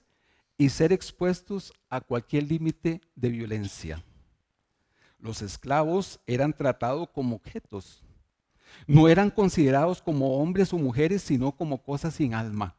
y 0.56 0.70
ser 0.70 0.94
expuestos 0.94 1.74
a 1.90 2.00
cualquier 2.00 2.44
límite 2.44 3.02
de 3.14 3.28
violencia. 3.28 4.02
Los 5.18 5.42
esclavos 5.42 6.20
eran 6.26 6.54
tratados 6.54 7.10
como 7.10 7.36
objetos. 7.36 8.02
No 8.86 9.08
eran 9.08 9.30
considerados 9.30 10.00
como 10.00 10.38
hombres 10.38 10.72
o 10.72 10.78
mujeres, 10.78 11.22
sino 11.22 11.52
como 11.52 11.82
cosas 11.82 12.14
sin 12.14 12.32
alma. 12.32 12.76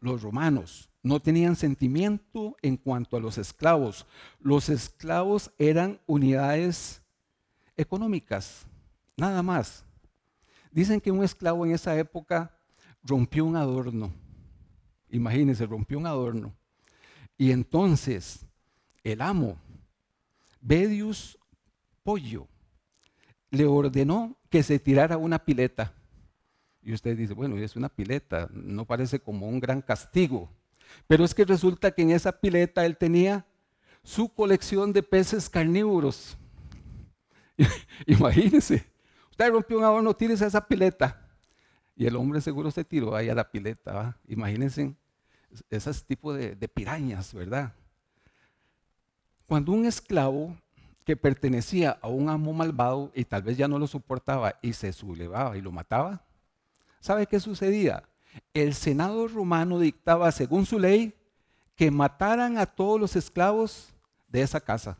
Los 0.00 0.20
romanos 0.20 0.90
no 1.02 1.18
tenían 1.18 1.56
sentimiento 1.56 2.56
en 2.60 2.76
cuanto 2.76 3.16
a 3.16 3.20
los 3.20 3.38
esclavos. 3.38 4.06
Los 4.38 4.68
esclavos 4.68 5.50
eran 5.58 5.98
unidades 6.06 7.00
económicas, 7.74 8.66
nada 9.16 9.42
más. 9.42 9.84
Dicen 10.70 11.00
que 11.00 11.10
un 11.10 11.24
esclavo 11.24 11.64
en 11.64 11.72
esa 11.72 11.96
época 11.96 12.57
rompió 13.02 13.44
un 13.44 13.56
adorno. 13.56 14.12
Imagínense, 15.10 15.66
rompió 15.66 15.98
un 15.98 16.06
adorno. 16.06 16.54
Y 17.36 17.52
entonces 17.52 18.46
el 19.04 19.22
amo, 19.22 19.58
Bedius 20.60 21.38
Pollo, 22.02 22.48
le 23.50 23.64
ordenó 23.64 24.36
que 24.50 24.62
se 24.62 24.78
tirara 24.78 25.16
una 25.16 25.38
pileta. 25.38 25.94
Y 26.82 26.92
usted 26.92 27.16
dice, 27.16 27.34
bueno, 27.34 27.56
es 27.56 27.76
una 27.76 27.88
pileta, 27.88 28.48
no 28.52 28.84
parece 28.84 29.20
como 29.20 29.48
un 29.48 29.60
gran 29.60 29.80
castigo. 29.82 30.50
Pero 31.06 31.24
es 31.24 31.34
que 31.34 31.44
resulta 31.44 31.90
que 31.90 32.02
en 32.02 32.10
esa 32.10 32.32
pileta 32.32 32.84
él 32.86 32.96
tenía 32.96 33.46
su 34.02 34.28
colección 34.28 34.92
de 34.92 35.02
peces 35.02 35.48
carnívoros. 35.48 36.36
Imagínense, 38.06 38.86
usted 39.30 39.50
rompió 39.50 39.78
un 39.78 39.84
adorno, 39.84 40.14
tírese 40.14 40.44
a 40.44 40.48
esa 40.48 40.66
pileta. 40.66 41.27
Y 41.98 42.06
el 42.06 42.16
hombre 42.16 42.40
seguro 42.40 42.70
se 42.70 42.84
tiró 42.84 43.14
ahí 43.14 43.28
a 43.28 43.34
la 43.34 43.50
pileta. 43.50 44.16
Imagínense 44.26 44.94
esos 45.68 46.04
tipos 46.06 46.38
de, 46.38 46.54
de 46.54 46.68
pirañas, 46.68 47.34
¿verdad? 47.34 47.74
Cuando 49.46 49.72
un 49.72 49.84
esclavo 49.84 50.56
que 51.04 51.16
pertenecía 51.16 51.98
a 52.00 52.08
un 52.08 52.30
amo 52.30 52.54
malvado 52.54 53.10
y 53.14 53.24
tal 53.24 53.42
vez 53.42 53.58
ya 53.58 53.68
no 53.68 53.78
lo 53.78 53.86
soportaba 53.86 54.54
y 54.62 54.72
se 54.72 54.92
sublevaba 54.92 55.56
y 55.58 55.60
lo 55.60 55.72
mataba, 55.72 56.24
¿sabe 57.00 57.26
qué 57.26 57.40
sucedía? 57.40 58.04
el 58.54 58.74
Senado 58.74 59.28
romano 59.28 59.78
dictaba, 59.78 60.30
según 60.32 60.66
su 60.66 60.78
ley, 60.78 61.14
que 61.74 61.90
mataran 61.90 62.58
a 62.58 62.66
todos 62.66 63.00
los 63.00 63.16
esclavos 63.16 63.92
de 64.28 64.42
esa 64.42 64.60
casa. 64.60 64.96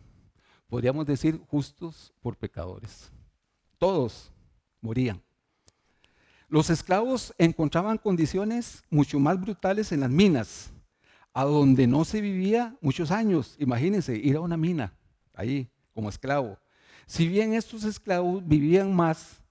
Podríamos 0.69 1.07
decir 1.07 1.40
justos 1.49 2.12
por 2.21 2.37
pecadores. 2.37 3.11
Todos 3.78 4.33
morían. 4.81 5.23
Los 6.50 6.71
esclavos 6.71 7.35
encontraban 7.37 7.99
condiciones 7.99 8.83
mucho 8.88 9.21
más 9.21 9.38
brutales 9.38 9.93
en 9.93 10.00
las 10.00 10.09
minas, 10.09 10.73
a 11.35 11.45
donde 11.45 11.87
no 11.87 12.07
se 12.07 12.23
vivía 12.23 12.75
muchos 12.81 13.11
años. 13.11 13.55
Imagínense, 13.59 14.17
ir 14.17 14.37
a 14.37 14.40
una 14.40 14.57
mina, 14.57 14.95
ahí, 15.35 15.71
como 15.93 16.09
esclavo. 16.09 16.59
Si 17.07 17.28
bien 17.28 17.52
estos 17.52 17.85
esclavos 17.85 18.43
vivían 18.49 18.97
más 18.97 19.43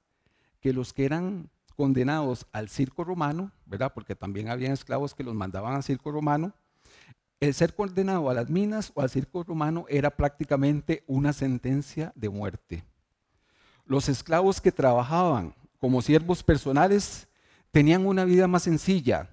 que 0.59 0.73
los 0.73 0.91
que 0.91 1.05
eran 1.05 1.51
condenados 1.75 2.47
al 2.51 2.67
circo 2.67 3.03
romano, 3.03 3.51
¿verdad? 3.67 3.93
Porque 3.93 4.15
también 4.15 4.49
había 4.49 4.73
esclavos 4.73 5.13
que 5.13 5.23
los 5.23 5.35
mandaban 5.35 5.75
al 5.75 5.83
circo 5.83 6.11
romano. 6.11 6.51
El 7.39 7.53
ser 7.53 7.75
condenado 7.75 8.27
a 8.31 8.33
las 8.33 8.49
minas 8.49 8.91
o 8.95 9.01
al 9.01 9.11
circo 9.11 9.43
romano 9.43 9.85
era 9.87 10.09
prácticamente 10.09 11.03
una 11.05 11.31
sentencia 11.31 12.11
de 12.15 12.29
muerte. 12.29 12.83
Los 13.85 14.09
esclavos 14.09 14.59
que 14.59 14.71
trabajaban 14.71 15.53
como 15.79 16.01
siervos 16.01 16.43
personales 16.43 17.27
tenían 17.71 18.05
una 18.05 18.25
vida 18.25 18.47
más 18.47 18.63
sencilla. 18.63 19.29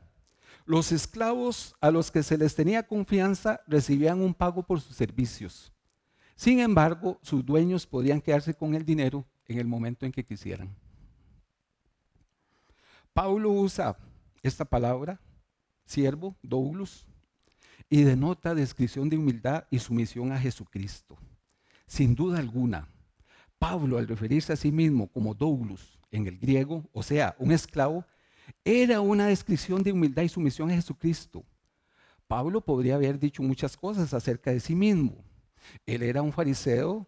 Los 0.67 0.93
esclavos 0.93 1.75
a 1.81 1.91
los 1.91 2.11
que 2.11 2.23
se 2.23 2.39
les 2.39 2.55
tenía 2.55 2.87
confianza 2.87 3.61
recibían 3.67 4.21
un 4.21 4.35
pago 4.35 4.63
por 4.63 4.81
sus 4.81 4.97
servicios. 4.97 5.73
Sin 6.37 6.61
embargo, 6.61 7.19
sus 7.23 7.45
dueños 7.45 7.87
podían 7.87 8.21
quedarse 8.21 8.55
con 8.55 8.75
el 8.75 8.85
dinero 8.85 9.25
en 9.47 9.59
el 9.59 9.67
momento 9.67 10.07
en 10.07 10.13
que 10.13 10.25
quisieran. 10.25 10.75
Pablo 13.13 13.51
usa 13.51 13.97
esta 14.43 14.65
palabra, 14.65 15.21
siervo, 15.85 16.37
doulos, 16.43 17.07
y 17.89 18.03
denota 18.03 18.55
descripción 18.55 19.09
de 19.09 19.17
humildad 19.17 19.65
y 19.71 19.79
sumisión 19.79 20.33
a 20.33 20.41
Jesucristo. 20.41 21.17
Sin 21.87 22.15
duda 22.15 22.39
alguna, 22.39 22.89
Pablo 23.59 23.99
al 23.99 24.09
referirse 24.09 24.53
a 24.53 24.57
sí 24.57 24.73
mismo 24.73 25.07
como 25.07 25.35
doulos 25.35 25.99
en 26.15 26.29
el 26.29 26.39
griego, 26.39 26.89
o 26.93 27.03
sea, 27.03 27.35
un 27.39 27.51
esclavo, 27.51 28.05
era 28.65 29.01
una 29.01 29.27
descripción 29.27 29.83
de 29.83 29.91
humildad 29.91 30.23
y 30.23 30.29
sumisión 30.29 30.71
a 30.71 30.75
Jesucristo. 30.75 31.45
Pablo 32.29 32.61
podría 32.61 32.95
haber 32.95 33.19
dicho 33.19 33.43
muchas 33.43 33.77
cosas 33.77 34.15
acerca 34.15 34.53
de 34.53 34.61
sí 34.61 34.77
mismo. 34.77 35.17
Él 35.85 36.03
era 36.05 36.23
un 36.23 36.33
fariseo 36.33 37.07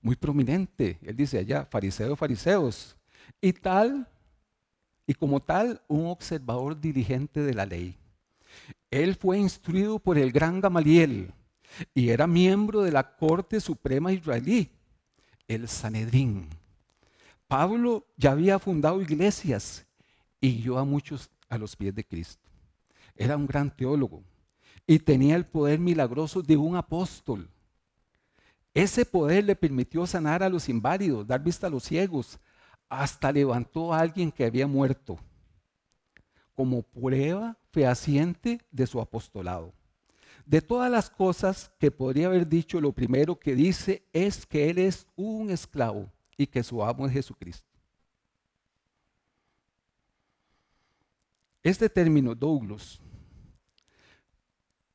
muy 0.00 0.14
prominente. 0.14 0.98
Él 1.02 1.16
dice 1.16 1.38
allá, 1.38 1.66
fariseo 1.66 2.14
fariseos. 2.14 2.96
Y 3.40 3.52
tal 3.52 4.08
y 5.06 5.14
como 5.14 5.40
tal 5.40 5.82
un 5.88 6.06
observador 6.06 6.80
diligente 6.80 7.40
de 7.40 7.54
la 7.54 7.66
ley. 7.66 7.96
Él 8.90 9.16
fue 9.16 9.38
instruido 9.38 9.98
por 9.98 10.16
el 10.16 10.30
gran 10.30 10.60
Gamaliel 10.60 11.32
y 11.92 12.10
era 12.10 12.28
miembro 12.28 12.82
de 12.82 12.92
la 12.92 13.16
Corte 13.16 13.60
Suprema 13.60 14.12
israelí, 14.12 14.70
el 15.48 15.66
Sanedrín. 15.66 16.48
Pablo 17.56 18.04
ya 18.16 18.32
había 18.32 18.58
fundado 18.58 19.00
iglesias 19.00 19.86
y 20.40 20.60
guió 20.60 20.76
a 20.76 20.84
muchos 20.84 21.30
a 21.48 21.56
los 21.56 21.76
pies 21.76 21.94
de 21.94 22.04
Cristo. 22.04 22.42
Era 23.14 23.36
un 23.36 23.46
gran 23.46 23.70
teólogo 23.70 24.24
y 24.88 24.98
tenía 24.98 25.36
el 25.36 25.46
poder 25.46 25.78
milagroso 25.78 26.42
de 26.42 26.56
un 26.56 26.74
apóstol. 26.74 27.48
Ese 28.74 29.06
poder 29.06 29.44
le 29.44 29.54
permitió 29.54 30.04
sanar 30.04 30.42
a 30.42 30.48
los 30.48 30.68
inválidos, 30.68 31.28
dar 31.28 31.44
vista 31.44 31.68
a 31.68 31.70
los 31.70 31.84
ciegos, 31.84 32.40
hasta 32.88 33.30
levantó 33.30 33.94
a 33.94 34.00
alguien 34.00 34.32
que 34.32 34.46
había 34.46 34.66
muerto, 34.66 35.16
como 36.56 36.82
prueba 36.82 37.56
fehaciente 37.70 38.62
de 38.72 38.88
su 38.88 39.00
apostolado. 39.00 39.72
De 40.44 40.60
todas 40.60 40.90
las 40.90 41.08
cosas 41.08 41.70
que 41.78 41.92
podría 41.92 42.26
haber 42.26 42.48
dicho, 42.48 42.80
lo 42.80 42.90
primero 42.90 43.38
que 43.38 43.54
dice 43.54 44.02
es 44.12 44.44
que 44.44 44.70
él 44.70 44.78
es 44.78 45.06
un 45.14 45.50
esclavo 45.50 46.10
y 46.36 46.46
que 46.46 46.62
su 46.62 46.82
amo 46.82 47.06
es 47.06 47.12
Jesucristo. 47.12 47.68
Este 51.62 51.88
término, 51.88 52.34
Douglas, 52.34 53.00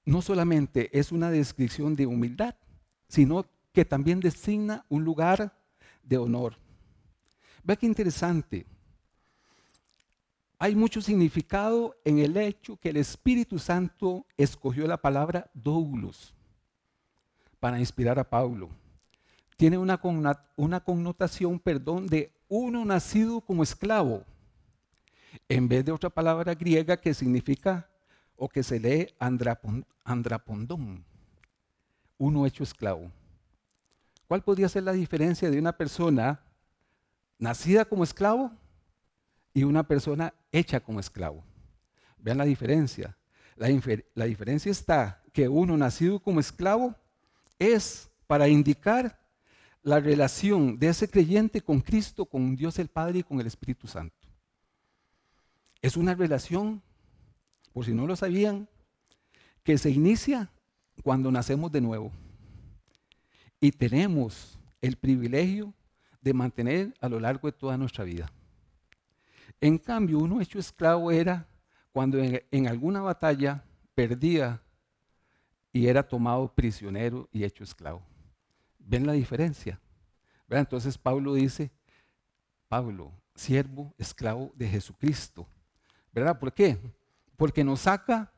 no 0.05 0.21
solamente 0.21 0.89
es 0.97 1.11
una 1.11 1.31
descripción 1.31 1.95
de 1.95 2.05
humildad, 2.05 2.55
sino 3.07 3.45
que 3.71 3.85
también 3.85 4.19
designa 4.19 4.85
un 4.89 5.03
lugar 5.03 5.55
de 6.03 6.17
honor. 6.17 6.57
Ve 7.63 7.77
qué 7.77 7.85
interesante. 7.85 8.65
Hay 10.57 10.75
mucho 10.75 11.01
significado 11.01 11.95
en 12.03 12.19
el 12.19 12.35
hecho 12.37 12.77
que 12.77 12.89
el 12.89 12.97
Espíritu 12.97 13.59
Santo 13.59 14.25
escogió 14.37 14.85
la 14.87 14.97
palabra 14.97 15.49
Douglas 15.53 16.33
para 17.59 17.79
inspirar 17.79 18.19
a 18.19 18.29
Pablo. 18.29 18.69
Tiene 19.59 19.77
una, 19.77 19.99
una 20.55 20.79
connotación, 20.79 21.59
perdón, 21.59 22.07
de 22.07 22.31
uno 22.47 22.85
nacido 22.85 23.41
como 23.41 23.61
esclavo, 23.61 24.23
en 25.49 25.67
vez 25.67 25.83
de 25.83 25.91
otra 25.91 26.09
palabra 26.09 26.55
griega 26.55 26.95
que 26.95 27.13
significa 27.13 27.89
o 28.37 28.47
que 28.47 28.63
se 28.63 28.79
lee 28.79 29.13
andrapondón, 29.19 31.03
uno 32.17 32.45
hecho 32.45 32.63
esclavo. 32.63 33.11
¿Cuál 34.29 34.45
podría 34.45 34.69
ser 34.69 34.83
la 34.83 34.93
diferencia 34.93 35.51
de 35.51 35.59
una 35.59 35.75
persona 35.75 36.39
nacida 37.37 37.83
como 37.83 38.05
esclavo 38.05 38.53
y 39.53 39.65
una 39.65 39.85
persona 39.85 40.33
hecha 40.53 40.79
como 40.79 41.01
esclavo? 41.01 41.43
Vean 42.17 42.37
la 42.37 42.45
diferencia. 42.45 43.17
La, 43.57 43.67
la 44.15 44.23
diferencia 44.23 44.71
está 44.71 45.21
que 45.33 45.49
uno 45.49 45.75
nacido 45.75 46.21
como 46.21 46.39
esclavo 46.39 46.95
es 47.59 48.09
para 48.25 48.47
indicar 48.47 49.18
la 49.89 49.99
relación 49.99 50.77
de 50.77 50.89
ese 50.89 51.09
creyente 51.09 51.61
con 51.61 51.81
Cristo, 51.81 52.25
con 52.25 52.55
Dios 52.55 52.77
el 52.77 52.89
Padre 52.89 53.19
y 53.19 53.23
con 53.23 53.41
el 53.41 53.47
Espíritu 53.47 53.87
Santo. 53.87 54.15
Es 55.81 55.97
una 55.97 56.13
relación 56.13 56.81
por 57.73 57.85
si 57.85 57.93
no 57.93 58.05
lo 58.05 58.15
sabían, 58.15 58.67
que 59.63 59.77
se 59.77 59.89
inicia 59.89 60.51
cuando 61.03 61.31
nacemos 61.31 61.71
de 61.71 61.81
nuevo. 61.81 62.11
Y 63.59 63.71
tenemos 63.71 64.59
el 64.81 64.95
privilegio 64.95 65.73
de 66.21 66.33
mantener 66.33 66.93
a 67.01 67.09
lo 67.09 67.19
largo 67.19 67.47
de 67.47 67.57
toda 67.57 67.77
nuestra 67.77 68.03
vida. 68.03 68.31
En 69.59 69.77
cambio, 69.77 70.19
uno 70.19 70.39
hecho 70.39 70.59
esclavo 70.59 71.11
era 71.11 71.47
cuando 71.91 72.19
en, 72.19 72.67
alguna 72.67 73.01
batalla 73.01 73.63
perdía 73.95 74.61
y 75.73 75.87
era 75.87 76.07
tomado 76.07 76.53
prisionero 76.53 77.27
y 77.31 77.43
hecho 77.43 77.63
esclavo. 77.63 78.08
¿Ven 78.89 79.05
la 79.05 79.13
diferencia? 79.13 79.79
Entonces 80.49 80.97
Pablo 80.97 81.35
dice, 81.35 81.71
Pablo, 82.67 83.13
siervo, 83.35 83.93
esclavo 83.97 84.51
de 84.55 84.67
Jesucristo. 84.67 85.47
¿Verdad? 86.11 86.39
¿Por 86.39 86.51
qué? 86.51 86.79
porque 87.39 87.63
nos 87.63 87.79
saca 87.79 88.29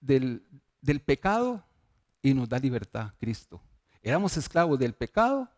del, 0.00 0.42
pecado 1.06 1.62
y 2.20 2.34
nos 2.34 2.48
da 2.48 2.58
libertad, 2.58 3.12
Cristo. 3.16 3.62
Éramos 4.02 4.36
esclavos 4.36 4.76
del 4.76 4.92
pecado, 4.92 5.48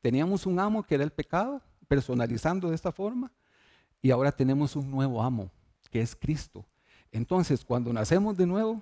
teníamos 0.00 0.46
un 0.46 0.60
amo 0.60 0.84
que 0.84 0.94
era 0.94 1.02
el 1.02 1.10
pecado, 1.10 1.60
personalizando 1.88 2.68
de 2.68 2.76
esta 2.76 2.92
forma, 2.92 3.32
y 4.00 4.12
ahora 4.12 4.30
tenemos 4.30 4.76
un 4.76 4.88
nuevo 4.88 5.20
amo, 5.20 5.50
que 5.90 6.00
es 6.00 6.14
Cristo. 6.14 6.64
Entonces, 7.10 7.64
cuando 7.64 7.92
nacemos 7.92 8.36
de 8.36 8.46
nuevo, 8.46 8.80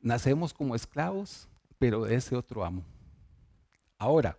nacemos 0.00 0.52
como 0.52 0.74
esclavos, 0.74 1.46
pero 1.78 2.02
de 2.02 2.16
ese 2.16 2.34
otro 2.34 2.64
amo. 2.64 2.82
Ahora, 3.98 4.38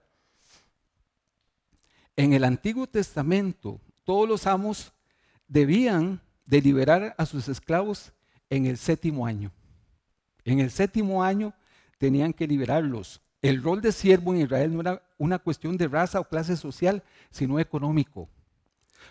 en 2.15 2.33
el 2.33 2.43
Antiguo 2.43 2.87
Testamento, 2.87 3.79
todos 4.03 4.27
los 4.27 4.47
amos 4.47 4.93
debían 5.47 6.21
de 6.45 6.61
liberar 6.61 7.13
a 7.17 7.25
sus 7.25 7.47
esclavos 7.47 8.13
en 8.49 8.65
el 8.65 8.77
séptimo 8.77 9.25
año. 9.25 9.51
En 10.43 10.59
el 10.59 10.71
séptimo 10.71 11.23
año 11.23 11.53
tenían 11.97 12.33
que 12.33 12.47
liberarlos. 12.47 13.21
El 13.41 13.61
rol 13.61 13.81
de 13.81 13.91
siervo 13.91 14.33
en 14.33 14.41
Israel 14.41 14.73
no 14.73 14.81
era 14.81 15.01
una 15.17 15.39
cuestión 15.39 15.77
de 15.77 15.87
raza 15.87 16.19
o 16.19 16.27
clase 16.27 16.57
social, 16.57 17.03
sino 17.29 17.59
económico. 17.59 18.27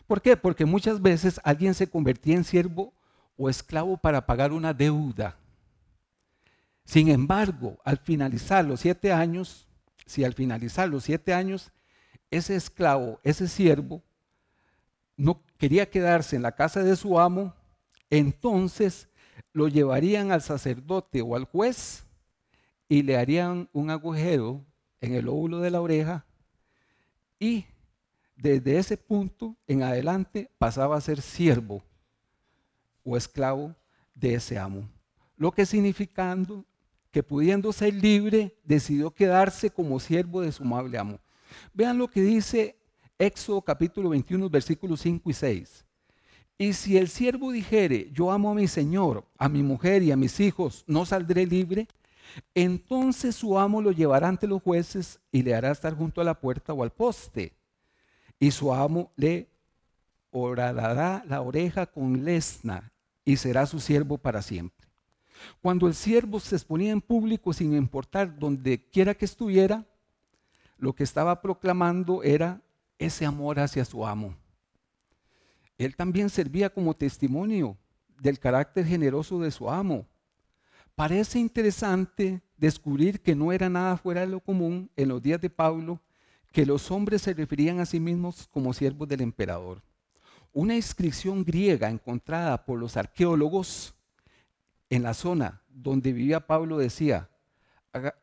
¿Por 0.07 0.21
qué? 0.21 0.37
Porque 0.37 0.65
muchas 0.65 1.01
veces 1.01 1.41
alguien 1.45 1.75
se 1.75 1.89
convertía 1.89 2.35
en 2.35 2.45
siervo 2.45 2.93
o 3.37 3.49
esclavo 3.49 3.97
para 3.97 4.27
pagar 4.27 4.53
una 4.53 4.75
deuda. 4.75 5.37
Sin 6.85 7.09
embargo, 7.09 7.79
al 7.85 7.99
finalizar 7.99 8.65
los 8.65 8.81
siete 8.81 9.13
años, 9.13 9.68
si 10.09 10.25
al 10.25 10.33
finalizar 10.33 10.89
los 10.89 11.05
siete 11.05 11.35
años, 11.35 11.71
ese 12.31 12.57
esclavo, 12.57 13.21
ese 13.23 13.47
siervo, 13.47 14.03
no 15.17 15.43
quería 15.59 15.91
quedarse 15.91 16.35
en 16.35 16.43
la 16.43 16.53
casa 16.53 16.83
de 16.83 16.97
su 16.97 17.21
amo, 17.21 17.55
entonces 18.09 19.09
lo 19.53 19.69
llevarían 19.69 20.33
al 20.33 20.41
sacerdote 20.41 21.21
o 21.21 21.37
al 21.37 21.45
juez 21.45 22.05
y 22.89 23.03
le 23.03 23.19
harían 23.19 23.69
un 23.75 23.91
agujero 23.91 24.65
en 25.03 25.15
el 25.15 25.29
óvulo 25.29 25.61
de 25.61 25.71
la 25.71 25.83
oreja 25.83 26.25
y 27.39 27.67
desde 28.35 28.79
ese 28.79 28.97
punto 28.97 29.57
en 29.67 29.83
adelante 29.83 30.51
pasaba 30.57 30.97
a 30.97 31.03
ser 31.03 31.21
siervo 31.21 31.83
o 33.05 33.15
esclavo 33.15 33.75
de 34.15 34.35
ese 34.35 34.59
amo. 34.59 34.89
Lo 35.37 35.53
que 35.53 35.67
significando 35.67 36.65
que 37.11 37.23
pudiendo 37.23 37.73
ser 37.73 37.95
libre, 37.95 38.57
decidió 38.65 39.11
quedarse 39.11 39.71
como 39.71 40.01
siervo 40.01 40.41
de 40.43 40.53
su 40.53 40.63
amable 40.63 40.99
amo. 40.99 41.19
Vean 41.73 41.99
lo 41.99 42.09
que 42.09 42.21
dice 42.21 42.77
Éxodo 43.19 43.63
capítulo 43.63 44.11
21, 44.11 44.49
versículos 44.49 45.01
5 45.01 45.31
y 45.31 45.33
6. 45.33 45.85
Y 46.59 46.73
si 46.73 46.99
el 46.99 47.09
siervo 47.09 47.53
dijere, 47.53 48.11
yo 48.13 48.31
amo 48.31 48.51
a 48.51 48.55
mi 48.55 48.67
Señor, 48.67 49.25
a 49.39 49.49
mi 49.49 49.63
mujer 49.63 50.03
y 50.03 50.11
a 50.11 50.17
mis 50.17 50.41
hijos, 50.41 50.85
no 50.87 51.07
saldré 51.07 51.47
libre, 51.47 51.87
entonces 52.55 53.37
su 53.37 53.59
amo 53.59 53.81
lo 53.81 53.93
llevará 53.93 54.29
ante 54.29 54.47
los 54.47 54.63
jueces 54.63 55.21
y 55.31 55.43
le 55.43 55.55
hará 55.55 55.71
estar 55.71 55.95
junto 55.95 56.21
a 56.21 56.25
la 56.25 56.39
puerta 56.39 56.73
o 56.73 56.83
al 56.83 56.91
poste. 56.91 57.55
Y 58.41 58.51
su 58.51 58.73
amo 58.73 59.13
le 59.17 59.49
orará 60.31 61.25
la 61.27 61.41
oreja 61.41 61.87
con 61.87 62.25
lesna 62.25 62.93
y 63.25 63.37
será 63.37 63.67
su 63.67 63.81
siervo 63.81 64.19
para 64.19 64.43
siempre. 64.43 64.78
Cuando 65.61 65.87
el 65.87 65.95
siervo 65.95 66.41
se 66.41 66.57
exponía 66.57 66.93
en 66.93 67.01
público 67.01 67.53
sin 67.53 67.75
importar 67.75 68.39
donde 68.39 68.83
quiera 68.91 69.15
que 69.15 69.25
estuviera, 69.25 69.85
lo 70.79 70.95
que 70.95 71.05
estaba 71.05 71.41
proclamando 71.41 72.23
era 72.23 72.61
ese 72.99 73.27
amor 73.27 73.59
hacia 73.61 73.85
su 73.85 74.07
amo. 74.07 74.35
Él 75.77 75.95
también 75.95 76.29
servía 76.29 76.71
como 76.71 76.95
testimonio 76.95 77.77
del 78.21 78.39
carácter 78.39 78.85
generoso 78.85 79.41
de 79.41 79.51
su 79.51 79.71
amo. 79.71 80.07
Parece 80.95 81.39
interesante 81.39 82.43
descubrir 82.57 83.21
que 83.21 83.37
no 83.37 83.53
era 83.53 83.69
nada 83.69 83.97
fuera 83.97 84.23
de 84.23 84.27
lo 84.27 84.41
común 84.41 84.91
en 84.97 85.09
los 85.09 85.23
días 85.23 85.41
de 85.41 85.51
Pablo 85.51 86.01
que 86.53 86.67
los 86.67 86.91
hombres 86.91 87.23
se 87.23 87.35
referían 87.35 87.79
a 87.79 87.87
sí 87.87 88.01
mismos 88.01 88.49
como 88.51 88.73
siervos 88.73 89.07
del 89.07 89.21
emperador. 89.21 89.83
Una 90.53 90.75
inscripción 90.75 91.45
griega 91.45 91.89
encontrada 91.89 92.65
por 92.65 92.79
los 92.79 92.97
arqueólogos 92.97 93.95
en 94.91 95.03
la 95.03 95.15
zona 95.15 95.63
donde 95.69 96.13
vivía 96.13 96.47
Pablo 96.47 96.79
decía, 96.79 97.29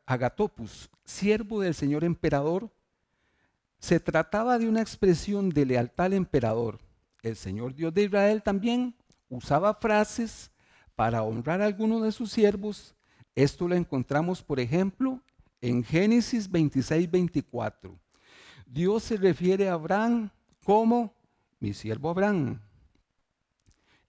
Agatopus, 0.06 0.89
siervo 1.04 1.62
del 1.62 1.73
señor 1.73 2.04
emperador, 2.04 2.69
se 3.80 3.99
trataba 3.99 4.58
de 4.58 4.67
una 4.67 4.82
expresión 4.82 5.49
de 5.49 5.65
lealtad 5.65 6.08
al 6.08 6.13
emperador. 6.13 6.80
El 7.21 7.36
Señor 7.36 7.73
Dios 7.75 7.93
de 7.93 8.04
Israel 8.04 8.41
también 8.43 8.95
usaba 9.30 9.73
frases 9.73 10.51
para 10.95 11.23
honrar 11.23 11.62
a 11.62 11.65
alguno 11.65 12.01
de 12.01 12.12
sus 12.12 12.32
siervos. 12.32 12.95
Esto 13.36 13.67
lo 13.67 13.75
encontramos, 13.75 14.41
por 14.41 14.60
ejemplo, 14.60 15.21
en 15.62 15.84
Génesis 15.84 16.49
26, 16.49 17.10
24. 17.10 17.97
Dios 18.65 19.04
se 19.04 19.17
refiere 19.17 19.69
a 19.69 19.73
Abraham 19.73 20.30
como 20.63 21.13
mi 21.60 21.73
siervo 21.73 22.10
Abraham. 22.10 22.60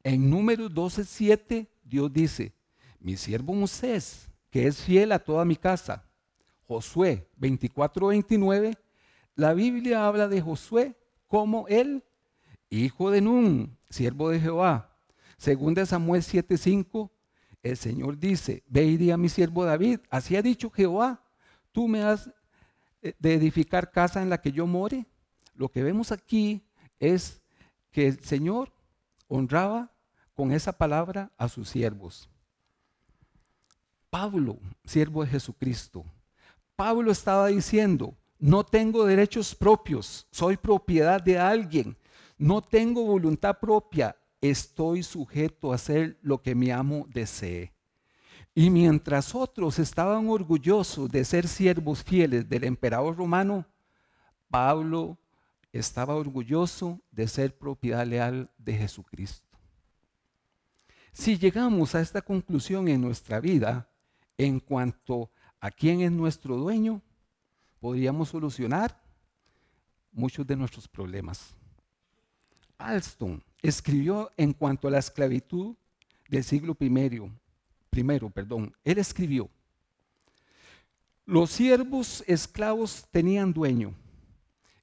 En 0.02 0.30
Números 0.30 0.72
12, 0.72 1.04
7, 1.04 1.68
Dios 1.87 2.12
dice, 2.12 2.53
mi 2.99 3.16
siervo 3.16 3.55
Moisés, 3.55 4.29
que 4.51 4.66
es 4.66 4.83
fiel 4.83 5.12
a 5.12 5.18
toda 5.18 5.44
mi 5.44 5.57
casa. 5.57 6.05
Josué 6.66 7.29
24-29, 7.38 8.77
la 9.37 9.55
Biblia 9.55 10.07
habla 10.07 10.27
de 10.27 10.40
Josué 10.40 10.96
como 11.29 11.68
el 11.68 12.03
hijo 12.70 13.11
de 13.11 13.20
Nun, 13.20 13.79
siervo 13.88 14.31
de 14.31 14.40
Jehová. 14.40 14.96
Según 15.38 15.75
de 15.75 15.87
Samuel 15.87 16.22
7:5, 16.22 17.11
el 17.62 17.77
Señor 17.77 18.18
dice, 18.18 18.64
ve 18.66 18.85
y 18.85 19.11
a 19.11 19.16
mi 19.16 19.29
siervo 19.29 19.64
David, 19.64 20.01
así 20.11 20.37
ha 20.37 20.42
dicho 20.42 20.70
Jehová, 20.70 21.22
tú 21.72 21.87
me 21.87 22.03
has 22.03 22.31
eh, 23.03 23.14
de 23.18 23.35
edificar 23.35 23.90
casa 23.90 24.22
en 24.22 24.31
la 24.31 24.40
que 24.40 24.51
yo 24.51 24.66
more. 24.66 25.07
Lo 25.55 25.68
que 25.68 25.83
vemos 25.83 26.11
aquí 26.11 26.66
es 26.99 27.42
que 27.90 28.09
el 28.09 28.20
Señor 28.20 28.72
honraba 29.29 29.92
con 30.37 30.53
esa 30.53 30.70
palabra 30.70 31.33
a 31.38 31.49
sus 31.49 31.70
siervos. 31.70 32.29
Pablo, 34.11 34.59
siervo 34.85 35.25
de 35.25 35.31
Jesucristo, 35.31 36.05
Pablo 36.77 37.11
estaba 37.11 37.49
diciendo, 37.49 38.14
no 38.38 38.64
tengo 38.64 39.07
derechos 39.07 39.55
propios, 39.55 40.27
soy 40.31 40.59
propiedad 40.59 41.22
de 41.22 41.38
alguien, 41.38 41.96
no 42.37 42.61
tengo 42.61 43.05
voluntad 43.07 43.59
propia, 43.59 44.14
estoy 44.42 45.03
sujeto 45.03 45.72
a 45.72 45.77
hacer 45.77 46.18
lo 46.20 46.42
que 46.42 46.55
mi 46.55 46.70
amo 46.70 47.07
desee. 47.09 47.72
Y 48.55 48.68
mientras 48.68 49.35
otros 49.35 49.79
estaban 49.79 50.29
orgullosos 50.29 51.11
de 51.11 51.25
ser 51.25 51.49
siervos 51.49 52.05
fieles 52.05 52.46
del 52.49 52.64
emperador 52.64 53.16
romano, 53.16 53.66
Pablo 54.49 55.18
estaba 55.72 56.14
orgulloso 56.14 57.01
de 57.11 57.27
ser 57.27 57.57
propiedad 57.57 58.07
leal 58.07 58.51
de 58.59 58.75
Jesucristo. 58.75 59.45
Si 61.18 61.38
llegamos 61.38 61.94
a 61.94 62.02
esta 62.02 62.20
conclusión 62.20 62.88
en 62.88 63.00
nuestra 63.00 63.40
vida 63.40 63.88
en 64.37 64.61
cuanto 64.61 65.31
a 65.61 65.70
quién 65.70 66.02
es 66.02 66.12
nuestro 66.12 66.57
dueño, 66.57 67.00
podríamos 67.81 68.29
solucionar 68.29 69.00
muchos 70.12 70.46
de 70.46 70.57
nuestros 70.57 70.87
problemas. 70.87 71.55
Alston 72.76 73.42
escribió 73.62 74.31
en 74.37 74.52
cuanto 74.52 74.88
a 74.88 74.90
la 74.90 74.98
esclavitud 74.98 75.74
del 76.29 76.44
siglo 76.44 76.74
primero, 76.74 77.33
primero, 77.88 78.29
perdón, 78.29 78.76
él 78.85 78.98
escribió, 78.98 79.48
los 81.24 81.50
siervos 81.50 82.24
esclavos 82.26 83.07
tenían 83.11 83.55
dueño. 83.55 83.94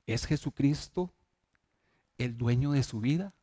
¿Es 0.07 0.25
Jesucristo 0.25 1.13
el 2.17 2.35
dueño 2.35 2.71
de 2.71 2.81
su 2.81 2.99
vida? 2.99 3.35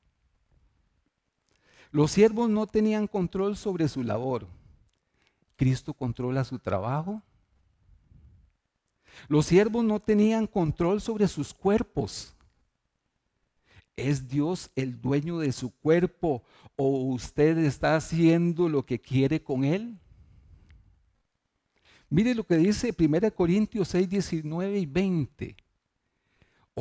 Los 1.92 2.12
siervos 2.12 2.48
no 2.48 2.66
tenían 2.66 3.06
control 3.06 3.56
sobre 3.56 3.88
su 3.88 4.02
labor. 4.02 4.46
¿Cristo 5.56 5.92
controla 5.92 6.44
su 6.44 6.58
trabajo? 6.58 7.22
Los 9.28 9.46
siervos 9.46 9.84
no 9.84 10.00
tenían 10.00 10.46
control 10.46 11.00
sobre 11.00 11.26
sus 11.26 11.52
cuerpos. 11.52 12.34
¿Es 13.96 14.28
Dios 14.28 14.70
el 14.76 15.00
dueño 15.00 15.38
de 15.38 15.52
su 15.52 15.70
cuerpo 15.70 16.42
o 16.76 16.88
usted 17.12 17.58
está 17.58 17.96
haciendo 17.96 18.68
lo 18.68 18.86
que 18.86 19.00
quiere 19.00 19.42
con 19.42 19.64
él? 19.64 19.98
Mire 22.08 22.34
lo 22.34 22.44
que 22.44 22.56
dice 22.56 22.94
1 22.98 23.34
Corintios 23.34 23.88
6, 23.88 24.08
19 24.08 24.78
y 24.78 24.86
20. 24.86 25.56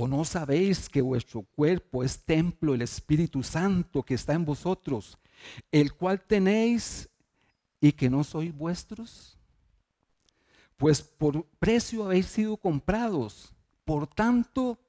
¿O 0.02 0.08
no 0.08 0.24
sabéis 0.24 0.88
que 0.88 1.02
vuestro 1.02 1.42
cuerpo 1.42 2.06
es 2.06 2.24
templo 2.24 2.72
del 2.72 2.84
Espíritu 2.84 3.44
Santo 3.44 4.02
que 4.02 4.14
está 4.14 4.32
en 4.32 4.46
vosotros, 4.46 5.18
el 5.74 5.92
cual 5.92 6.22
tenéis 6.22 7.10
y 7.82 7.92
que 7.92 8.10
no 8.10 8.24
sois 8.24 8.56
vuestros? 8.56 9.38
Pues 10.78 11.02
por 11.02 11.46
precio 11.60 12.06
habéis 12.06 12.28
sido 12.28 12.56
comprados. 12.56 13.54
Por 13.84 14.08
tanto, 14.08 14.80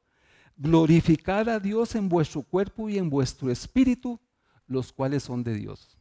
glorificar 0.56 1.48
a 1.50 1.58
Dios 1.58 1.96
en 1.96 2.08
vuestro 2.08 2.42
cuerpo 2.44 2.88
y 2.88 2.96
en 2.96 3.10
vuestro 3.10 3.50
espíritu, 3.50 4.20
los 4.68 4.92
cuales 4.92 5.24
son 5.24 5.42
de 5.42 5.54
Dios. 5.54 5.98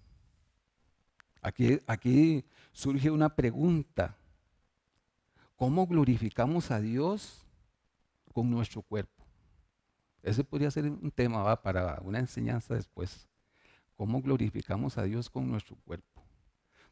Aquí, 1.41 1.79
aquí 1.87 2.45
surge 2.73 3.09
una 3.09 3.35
pregunta. 3.35 4.15
¿Cómo 5.55 5.87
glorificamos 5.87 6.69
a 6.69 6.79
Dios 6.79 7.48
con 8.33 8.49
nuestro 8.49 8.81
cuerpo? 8.81 9.25
Ese 10.21 10.43
podría 10.43 10.71
ser 10.71 10.85
un 10.85 11.11
tema 11.11 11.61
para 11.61 11.99
una 12.03 12.19
enseñanza 12.19 12.75
después. 12.75 13.27
¿Cómo 13.95 14.21
glorificamos 14.21 14.97
a 14.97 15.03
Dios 15.03 15.29
con 15.29 15.49
nuestro 15.49 15.75
cuerpo? 15.85 16.23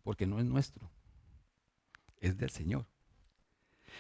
Porque 0.04 0.26
no 0.26 0.40
es 0.40 0.46
nuestro, 0.46 0.90
es 2.20 2.38
del 2.38 2.50
Señor. 2.50 2.86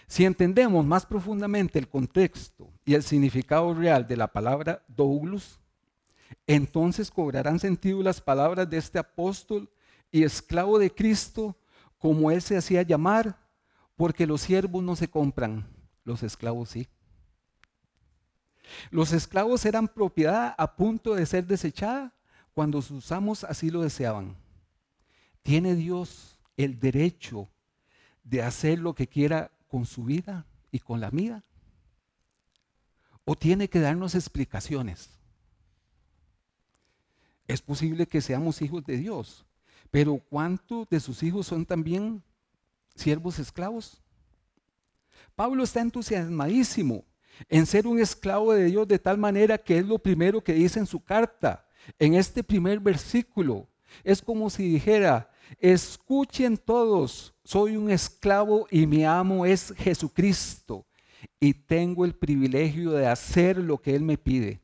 Si 0.07 0.25
entendemos 0.25 0.85
más 0.85 1.05
profundamente 1.05 1.79
el 1.79 1.87
contexto 1.87 2.71
y 2.85 2.93
el 2.93 3.03
significado 3.03 3.73
real 3.73 4.07
de 4.07 4.17
la 4.17 4.27
palabra 4.27 4.83
Douglas, 4.87 5.59
entonces 6.45 7.09
cobrarán 7.09 7.59
sentido 7.59 8.03
las 8.03 8.21
palabras 8.21 8.69
de 8.69 8.77
este 8.77 8.99
apóstol 8.99 9.69
y 10.11 10.23
esclavo 10.23 10.79
de 10.79 10.93
Cristo, 10.93 11.57
como 11.97 12.31
él 12.31 12.41
se 12.41 12.57
hacía 12.57 12.83
llamar, 12.83 13.37
porque 13.95 14.27
los 14.27 14.41
siervos 14.41 14.83
no 14.83 14.95
se 14.95 15.09
compran, 15.09 15.67
los 16.03 16.23
esclavos 16.23 16.69
sí. 16.69 16.87
Los 18.89 19.13
esclavos 19.13 19.65
eran 19.65 19.87
propiedad 19.87 20.55
a 20.57 20.75
punto 20.75 21.15
de 21.15 21.25
ser 21.25 21.45
desechada 21.45 22.13
cuando 22.53 22.81
sus 22.81 23.11
amos 23.11 23.43
así 23.43 23.69
lo 23.69 23.81
deseaban. 23.81 24.35
Tiene 25.43 25.75
Dios 25.75 26.39
el 26.57 26.79
derecho 26.79 27.49
de 28.23 28.41
hacer 28.41 28.79
lo 28.79 28.93
que 28.93 29.07
quiera 29.07 29.51
con 29.67 29.85
su 29.85 30.03
vida 30.03 30.45
y 30.71 30.79
con 30.79 30.99
la 30.99 31.11
mía? 31.11 31.43
¿O 33.23 33.35
tiene 33.35 33.69
que 33.69 33.79
darnos 33.79 34.15
explicaciones? 34.15 35.09
Es 37.47 37.61
posible 37.61 38.07
que 38.07 38.21
seamos 38.21 38.61
hijos 38.61 38.83
de 38.85 38.97
Dios, 38.97 39.45
pero 39.91 40.17
¿cuántos 40.17 40.89
de 40.89 40.99
sus 40.99 41.23
hijos 41.23 41.47
son 41.47 41.65
también 41.65 42.23
siervos 42.95 43.39
esclavos? 43.39 44.01
Pablo 45.35 45.63
está 45.63 45.81
entusiasmadísimo 45.81 47.05
en 47.49 47.65
ser 47.65 47.87
un 47.87 47.99
esclavo 47.99 48.53
de 48.53 48.65
Dios 48.65 48.87
de 48.87 48.99
tal 48.99 49.17
manera 49.17 49.57
que 49.57 49.77
es 49.77 49.85
lo 49.85 49.99
primero 49.99 50.43
que 50.43 50.53
dice 50.53 50.79
en 50.79 50.85
su 50.85 51.03
carta, 51.03 51.67
en 51.99 52.15
este 52.15 52.43
primer 52.43 52.79
versículo. 52.79 53.67
Es 54.03 54.21
como 54.21 54.49
si 54.49 54.69
dijera, 54.69 55.29
escuchen 55.59 56.57
todos, 56.57 57.33
soy 57.43 57.77
un 57.77 57.89
esclavo 57.89 58.67
y 58.69 58.85
mi 58.85 59.05
amo 59.05 59.45
es 59.45 59.73
Jesucristo 59.77 60.85
y 61.39 61.53
tengo 61.53 62.05
el 62.05 62.15
privilegio 62.15 62.91
de 62.91 63.07
hacer 63.07 63.57
lo 63.57 63.77
que 63.77 63.95
Él 63.95 64.01
me 64.01 64.17
pide. 64.17 64.61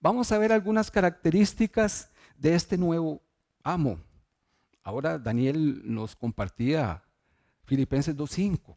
Vamos 0.00 0.32
a 0.32 0.38
ver 0.38 0.52
algunas 0.52 0.90
características 0.90 2.10
de 2.36 2.54
este 2.54 2.76
nuevo 2.76 3.22
amo. 3.62 4.00
Ahora 4.82 5.18
Daniel 5.18 5.82
nos 5.84 6.16
compartía 6.16 7.04
Filipenses 7.64 8.16
2.5. 8.16 8.76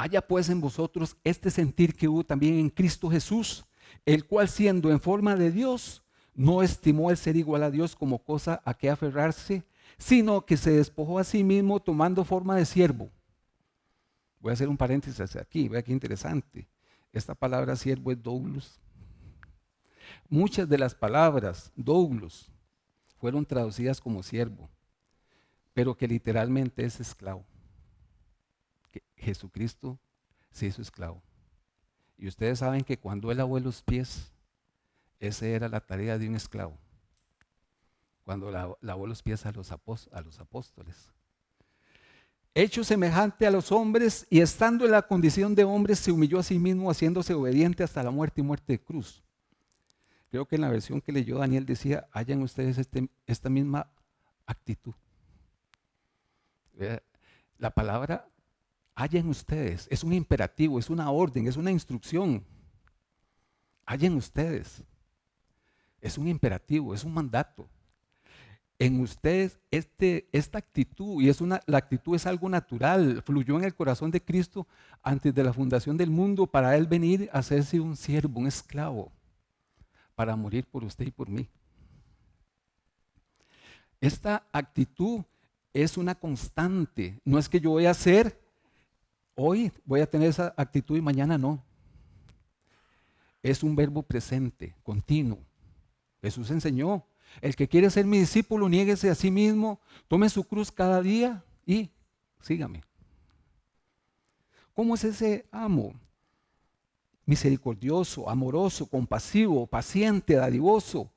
Haya 0.00 0.26
pues 0.26 0.48
en 0.48 0.62
vosotros 0.62 1.14
este 1.24 1.50
sentir 1.50 1.94
que 1.94 2.08
hubo 2.08 2.24
también 2.24 2.54
en 2.54 2.70
Cristo 2.70 3.10
Jesús, 3.10 3.66
el 4.06 4.24
cual 4.24 4.48
siendo 4.48 4.90
en 4.90 4.98
forma 4.98 5.36
de 5.36 5.50
Dios, 5.50 6.02
no 6.34 6.62
estimó 6.62 7.10
el 7.10 7.18
ser 7.18 7.36
igual 7.36 7.62
a 7.62 7.70
Dios 7.70 7.94
como 7.94 8.24
cosa 8.24 8.62
a 8.64 8.72
que 8.72 8.88
aferrarse, 8.88 9.62
sino 9.98 10.46
que 10.46 10.56
se 10.56 10.70
despojó 10.70 11.18
a 11.18 11.24
sí 11.24 11.44
mismo 11.44 11.80
tomando 11.80 12.24
forma 12.24 12.56
de 12.56 12.64
siervo. 12.64 13.10
Voy 14.38 14.48
a 14.48 14.54
hacer 14.54 14.70
un 14.70 14.78
paréntesis 14.78 15.36
aquí, 15.36 15.68
vea 15.68 15.82
qué 15.82 15.92
interesante. 15.92 16.66
Esta 17.12 17.34
palabra 17.34 17.76
siervo 17.76 18.10
es 18.10 18.22
doulos. 18.22 18.80
Muchas 20.30 20.66
de 20.66 20.78
las 20.78 20.94
palabras 20.94 21.72
doulos 21.76 22.50
fueron 23.18 23.44
traducidas 23.44 24.00
como 24.00 24.22
siervo, 24.22 24.70
pero 25.74 25.94
que 25.94 26.08
literalmente 26.08 26.86
es 26.86 27.00
esclavo. 27.00 27.44
Jesucristo 29.16 29.98
se 30.50 30.66
hizo 30.66 30.82
esclavo. 30.82 31.22
Y 32.16 32.28
ustedes 32.28 32.58
saben 32.58 32.82
que 32.82 32.98
cuando 32.98 33.30
él 33.30 33.38
lavó 33.38 33.58
los 33.60 33.82
pies, 33.82 34.32
esa 35.18 35.46
era 35.46 35.68
la 35.68 35.80
tarea 35.80 36.18
de 36.18 36.28
un 36.28 36.34
esclavo 36.34 36.78
cuando 38.30 38.76
lavó 38.80 39.08
los 39.08 39.24
pies 39.24 39.44
a 39.44 39.50
los, 39.50 39.72
apóstoles. 39.72 41.12
Hecho 42.54 42.84
semejante 42.84 43.44
a 43.44 43.50
los 43.50 43.72
hombres 43.72 44.24
y 44.30 44.40
estando 44.40 44.84
en 44.84 44.92
la 44.92 45.02
condición 45.02 45.56
de 45.56 45.64
hombre, 45.64 45.96
se 45.96 46.12
humilló 46.12 46.38
a 46.38 46.44
sí 46.44 46.56
mismo 46.56 46.88
haciéndose 46.92 47.34
obediente 47.34 47.82
hasta 47.82 48.04
la 48.04 48.12
muerte 48.12 48.40
y 48.40 48.44
muerte 48.44 48.74
de 48.74 48.80
cruz. 48.80 49.24
Creo 50.30 50.46
que 50.46 50.54
en 50.54 50.60
la 50.60 50.68
versión 50.68 51.00
que 51.00 51.10
leyó 51.10 51.38
Daniel 51.38 51.66
decía, 51.66 52.08
hayan 52.12 52.40
ustedes 52.42 52.78
este, 52.78 53.08
esta 53.26 53.50
misma 53.50 53.90
actitud. 54.46 54.94
La 57.58 57.70
palabra 57.70 58.29
hayan 58.94 59.28
ustedes, 59.28 59.88
es 59.90 60.04
un 60.04 60.12
imperativo, 60.12 60.78
es 60.78 60.90
una 60.90 61.10
orden, 61.10 61.46
es 61.46 61.56
una 61.56 61.70
instrucción. 61.70 62.44
Hayan 63.86 64.14
ustedes. 64.14 64.82
Es 66.00 66.18
un 66.18 66.28
imperativo, 66.28 66.94
es 66.94 67.04
un 67.04 67.14
mandato. 67.14 67.68
en 68.78 68.98
ustedes 69.00 69.58
este, 69.70 70.26
esta 70.32 70.56
actitud, 70.56 71.20
y 71.20 71.28
es 71.28 71.42
una, 71.42 71.60
la 71.66 71.76
actitud 71.76 72.16
es 72.16 72.26
algo 72.26 72.48
natural, 72.48 73.22
fluyó 73.22 73.58
en 73.58 73.64
el 73.64 73.74
corazón 73.74 74.10
de 74.10 74.22
Cristo 74.22 74.66
antes 75.02 75.34
de 75.34 75.44
la 75.44 75.52
fundación 75.52 75.98
del 75.98 76.08
mundo 76.08 76.46
para 76.46 76.74
Él 76.76 76.86
venir 76.86 77.28
a 77.30 77.40
hacerse 77.40 77.78
un 77.78 77.94
siervo, 77.94 78.40
un 78.40 78.46
esclavo, 78.46 79.12
para 80.14 80.34
morir 80.34 80.66
por 80.66 80.82
usted 80.82 81.06
y 81.06 81.10
por 81.10 81.28
mí. 81.28 81.46
Esta 84.00 84.46
actitud 84.50 85.24
es 85.74 85.98
una 85.98 86.14
constante, 86.14 87.20
no 87.22 87.38
es 87.38 87.50
que 87.50 87.60
yo 87.60 87.70
voy 87.70 87.84
a 87.84 87.90
hacer, 87.90 88.39
hoy 89.34 89.72
voy 89.84 90.00
a 90.00 90.10
tener 90.10 90.28
esa 90.28 90.54
actitud 90.56 90.96
y 90.96 91.00
mañana 91.00 91.38
no. 91.38 91.64
Es 93.42 93.62
un 93.62 93.74
verbo 93.74 94.02
presente, 94.02 94.74
continuo. 94.82 95.38
Jesús 96.20 96.50
enseñó, 96.50 97.06
el 97.40 97.56
que 97.56 97.68
quiere 97.68 97.90
ser 97.90 98.04
mi 98.06 98.18
discípulo, 98.18 98.68
niéguese 98.68 99.08
a 99.10 99.14
sí 99.14 99.30
mismo, 99.30 99.80
tome 100.08 100.28
su 100.28 100.44
cruz 100.44 100.70
cada 100.70 101.00
día 101.00 101.42
y 101.64 101.90
sígame. 102.40 102.82
¿Cómo 104.74 104.94
es 104.94 105.04
ese 105.04 105.46
amo? 105.50 105.94
Misericordioso, 107.24 108.28
amoroso, 108.28 108.86
compasivo, 108.86 109.66
paciente, 109.66 110.34
dadivoso. 110.34 111.10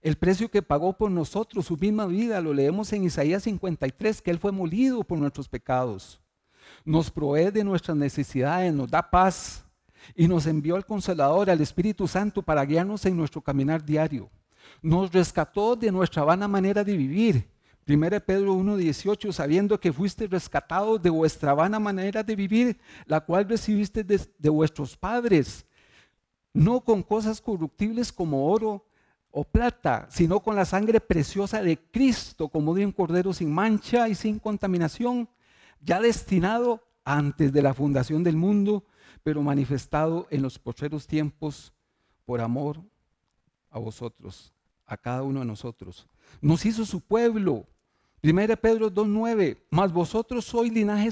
El 0.00 0.16
precio 0.16 0.50
que 0.50 0.62
pagó 0.62 0.96
por 0.96 1.10
nosotros, 1.10 1.66
su 1.66 1.76
misma 1.76 2.06
vida, 2.06 2.40
lo 2.40 2.54
leemos 2.54 2.92
en 2.92 3.04
Isaías 3.04 3.42
53, 3.42 4.22
que 4.22 4.30
Él 4.30 4.38
fue 4.38 4.52
molido 4.52 5.02
por 5.02 5.18
nuestros 5.18 5.48
pecados. 5.48 6.20
Nos 6.84 7.10
provee 7.10 7.50
de 7.50 7.64
nuestras 7.64 7.96
necesidades, 7.96 8.72
nos 8.72 8.90
da 8.90 9.10
paz 9.10 9.64
y 10.14 10.28
nos 10.28 10.46
envió 10.46 10.76
al 10.76 10.86
Consolador, 10.86 11.50
al 11.50 11.60
Espíritu 11.60 12.06
Santo, 12.06 12.42
para 12.42 12.64
guiarnos 12.64 13.04
en 13.06 13.16
nuestro 13.16 13.40
caminar 13.40 13.84
diario 13.84 14.30
nos 14.82 15.12
rescató 15.12 15.76
de 15.76 15.90
nuestra 15.90 16.24
vana 16.24 16.48
manera 16.48 16.84
de 16.84 16.96
vivir. 16.96 17.48
1 17.88 18.20
Pedro 18.20 18.54
1.18, 18.54 19.32
sabiendo 19.32 19.78
que 19.78 19.92
fuiste 19.92 20.26
rescatados 20.26 21.00
de 21.00 21.10
vuestra 21.10 21.54
vana 21.54 21.78
manera 21.78 22.22
de 22.22 22.34
vivir, 22.34 22.78
la 23.06 23.20
cual 23.20 23.48
recibiste 23.48 24.02
de, 24.02 24.20
de 24.38 24.48
vuestros 24.48 24.96
padres, 24.96 25.64
no 26.52 26.80
con 26.80 27.02
cosas 27.02 27.40
corruptibles 27.40 28.12
como 28.12 28.50
oro 28.50 28.84
o 29.30 29.44
plata, 29.44 30.08
sino 30.10 30.40
con 30.40 30.56
la 30.56 30.64
sangre 30.64 31.00
preciosa 31.00 31.62
de 31.62 31.78
Cristo, 31.78 32.48
como 32.48 32.74
de 32.74 32.84
un 32.84 32.92
cordero 32.92 33.32
sin 33.32 33.52
mancha 33.52 34.08
y 34.08 34.16
sin 34.16 34.40
contaminación, 34.40 35.28
ya 35.86 36.00
destinado 36.00 36.82
antes 37.04 37.52
de 37.52 37.62
la 37.62 37.72
fundación 37.72 38.24
del 38.24 38.36
mundo, 38.36 38.84
pero 39.22 39.40
manifestado 39.40 40.26
en 40.30 40.42
los 40.42 40.58
postreros 40.58 41.06
tiempos 41.06 41.72
por 42.24 42.40
amor 42.40 42.82
a 43.70 43.78
vosotros 43.78 44.52
a 44.84 44.96
cada 44.96 45.22
uno 45.22 45.40
de 45.40 45.46
nosotros. 45.46 46.08
Nos 46.40 46.66
hizo 46.66 46.84
su 46.84 47.00
pueblo. 47.00 47.66
1 48.22 48.56
Pedro 48.56 48.92
2.9, 48.92 49.58
mas 49.70 49.92
vosotros 49.92 50.44
sois 50.44 50.72
linaje 50.72 51.08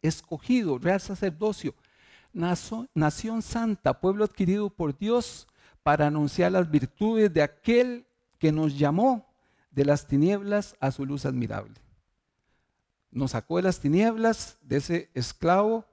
escogido, 0.00 0.78
real 0.78 1.00
sacerdocio, 1.00 1.74
nación 2.32 3.42
santa, 3.42 4.00
pueblo 4.00 4.24
adquirido 4.24 4.70
por 4.70 4.96
Dios 4.96 5.48
para 5.82 6.06
anunciar 6.06 6.52
las 6.52 6.70
virtudes 6.70 7.32
de 7.32 7.42
aquel 7.42 8.06
que 8.38 8.52
nos 8.52 8.78
llamó 8.78 9.26
de 9.72 9.84
las 9.84 10.06
tinieblas 10.06 10.76
a 10.78 10.92
su 10.92 11.04
luz 11.04 11.26
admirable. 11.26 11.81
Nos 13.12 13.30
sacó 13.30 13.58
de 13.58 13.62
las 13.62 13.78
tinieblas, 13.78 14.58
de 14.62 14.78
ese 14.78 15.10
esclavo, 15.14 15.84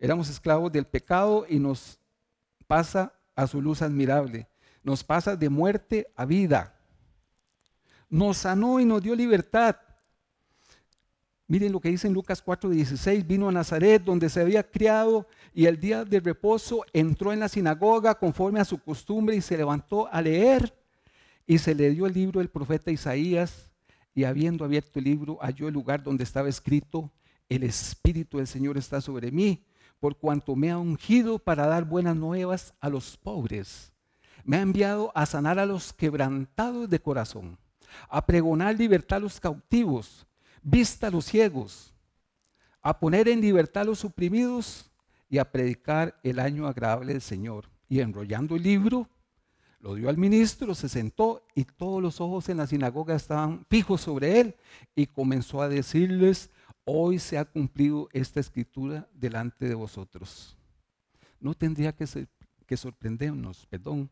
éramos 0.00 0.28
esclavos 0.28 0.72
del 0.72 0.86
pecado 0.86 1.46
y 1.48 1.60
nos 1.60 2.00
pasa 2.66 3.12
a 3.36 3.46
su 3.46 3.62
luz 3.62 3.82
admirable 3.82 4.50
nos 4.82 5.04
pasa 5.04 5.36
de 5.36 5.48
muerte 5.48 6.06
a 6.16 6.24
vida. 6.24 6.74
Nos 8.08 8.38
sanó 8.38 8.80
y 8.80 8.84
nos 8.84 9.02
dio 9.02 9.14
libertad. 9.14 9.76
Miren 11.46 11.72
lo 11.72 11.80
que 11.80 11.90
dice 11.90 12.06
en 12.06 12.14
Lucas 12.14 12.42
4:16, 12.44 13.26
vino 13.26 13.48
a 13.48 13.52
Nazaret 13.52 14.02
donde 14.02 14.28
se 14.28 14.40
había 14.40 14.68
criado 14.68 15.26
y 15.52 15.66
el 15.66 15.78
día 15.78 16.04
de 16.04 16.20
reposo 16.20 16.84
entró 16.92 17.32
en 17.32 17.40
la 17.40 17.48
sinagoga 17.48 18.14
conforme 18.14 18.60
a 18.60 18.64
su 18.64 18.78
costumbre 18.78 19.36
y 19.36 19.40
se 19.40 19.56
levantó 19.56 20.08
a 20.12 20.22
leer 20.22 20.72
y 21.46 21.58
se 21.58 21.74
le 21.74 21.90
dio 21.90 22.06
el 22.06 22.14
libro 22.14 22.38
del 22.38 22.48
profeta 22.48 22.90
Isaías 22.90 23.69
y 24.14 24.24
habiendo 24.24 24.64
abierto 24.64 24.98
el 24.98 25.04
libro 25.04 25.38
halló 25.40 25.68
el 25.68 25.74
lugar 25.74 26.02
donde 26.02 26.24
estaba 26.24 26.48
escrito, 26.48 27.10
el 27.48 27.62
Espíritu 27.62 28.38
del 28.38 28.46
Señor 28.46 28.76
está 28.78 29.00
sobre 29.00 29.30
mí 29.30 29.64
por 29.98 30.16
cuanto 30.16 30.56
me 30.56 30.70
ha 30.70 30.78
ungido 30.78 31.38
para 31.38 31.66
dar 31.66 31.84
buenas 31.84 32.16
nuevas 32.16 32.74
a 32.80 32.88
los 32.88 33.16
pobres 33.16 33.90
me 34.44 34.56
ha 34.56 34.62
enviado 34.62 35.12
a 35.14 35.26
sanar 35.26 35.58
a 35.58 35.66
los 35.66 35.92
quebrantados 35.92 36.88
de 36.88 37.00
corazón, 37.00 37.58
a 38.08 38.24
pregonar 38.24 38.76
libertad 38.76 39.18
a 39.18 39.20
los 39.20 39.40
cautivos, 39.40 40.26
vista 40.62 41.08
a 41.08 41.10
los 41.10 41.26
ciegos, 41.26 41.94
a 42.82 42.98
poner 42.98 43.28
en 43.28 43.40
libertad 43.40 43.82
a 43.82 43.86
los 43.86 44.04
oprimidos 44.04 44.90
y 45.28 45.38
a 45.38 45.50
predicar 45.50 46.18
el 46.22 46.38
año 46.38 46.66
agradable 46.66 47.12
del 47.12 47.22
Señor. 47.22 47.68
Y 47.88 48.00
enrollando 48.00 48.56
el 48.56 48.62
libro, 48.62 49.08
lo 49.80 49.94
dio 49.94 50.08
al 50.10 50.18
ministro, 50.18 50.74
se 50.74 50.88
sentó 50.88 51.46
y 51.54 51.64
todos 51.64 52.02
los 52.02 52.20
ojos 52.20 52.48
en 52.48 52.58
la 52.58 52.66
sinagoga 52.66 53.14
estaban 53.14 53.64
fijos 53.70 54.02
sobre 54.02 54.40
él 54.40 54.56
y 54.94 55.06
comenzó 55.06 55.62
a 55.62 55.68
decirles, 55.68 56.50
hoy 56.84 57.18
se 57.18 57.38
ha 57.38 57.46
cumplido 57.46 58.08
esta 58.12 58.40
escritura 58.40 59.08
delante 59.14 59.66
de 59.66 59.74
vosotros. 59.74 60.56
No 61.40 61.54
tendría 61.54 61.92
que, 61.92 62.06
sorprendernos, 62.76 63.66
perdón, 63.66 64.10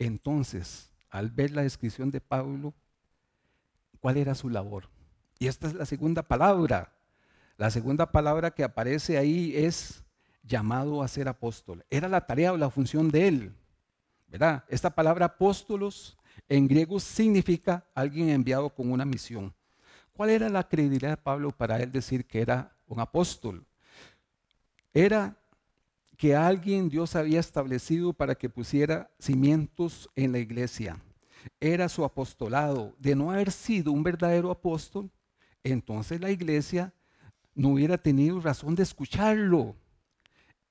entonces, 0.00 0.90
al 1.10 1.30
ver 1.30 1.52
la 1.52 1.62
descripción 1.62 2.10
de 2.10 2.20
Pablo, 2.20 2.74
¿cuál 4.00 4.16
era 4.16 4.34
su 4.34 4.48
labor? 4.48 4.88
Y 5.38 5.46
esta 5.46 5.68
es 5.68 5.74
la 5.74 5.86
segunda 5.86 6.22
palabra. 6.22 6.92
La 7.56 7.70
segunda 7.70 8.10
palabra 8.10 8.50
que 8.50 8.64
aparece 8.64 9.16
ahí 9.18 9.52
es 9.56 10.04
llamado 10.42 11.02
a 11.02 11.08
ser 11.08 11.28
apóstol. 11.28 11.84
Era 11.90 12.08
la 12.08 12.26
tarea 12.26 12.52
o 12.52 12.56
la 12.56 12.70
función 12.70 13.10
de 13.10 13.28
él. 13.28 13.54
Esta 14.68 14.90
palabra 14.90 15.26
apóstolos 15.26 16.18
en 16.48 16.68
griego 16.68 17.00
significa 17.00 17.86
alguien 17.94 18.28
enviado 18.28 18.68
con 18.70 18.90
una 18.90 19.04
misión. 19.04 19.54
¿Cuál 20.12 20.30
era 20.30 20.48
la 20.48 20.68
credibilidad 20.68 21.10
de 21.10 21.16
Pablo 21.16 21.50
para 21.50 21.80
él 21.80 21.92
decir 21.92 22.26
que 22.26 22.40
era 22.40 22.76
un 22.86 23.00
apóstol? 23.00 23.64
Era 24.92 25.36
que 26.16 26.34
alguien 26.34 26.88
Dios 26.88 27.14
había 27.14 27.38
establecido 27.38 28.12
para 28.12 28.34
que 28.34 28.50
pusiera 28.50 29.10
cimientos 29.18 30.10
en 30.16 30.32
la 30.32 30.38
iglesia. 30.38 31.00
Era 31.60 31.88
su 31.88 32.04
apostolado. 32.04 32.94
De 32.98 33.14
no 33.14 33.30
haber 33.30 33.52
sido 33.52 33.92
un 33.92 34.02
verdadero 34.02 34.50
apóstol, 34.50 35.10
entonces 35.62 36.20
la 36.20 36.30
iglesia 36.30 36.92
no 37.54 37.70
hubiera 37.70 37.96
tenido 37.96 38.40
razón 38.40 38.74
de 38.74 38.82
escucharlo. 38.82 39.76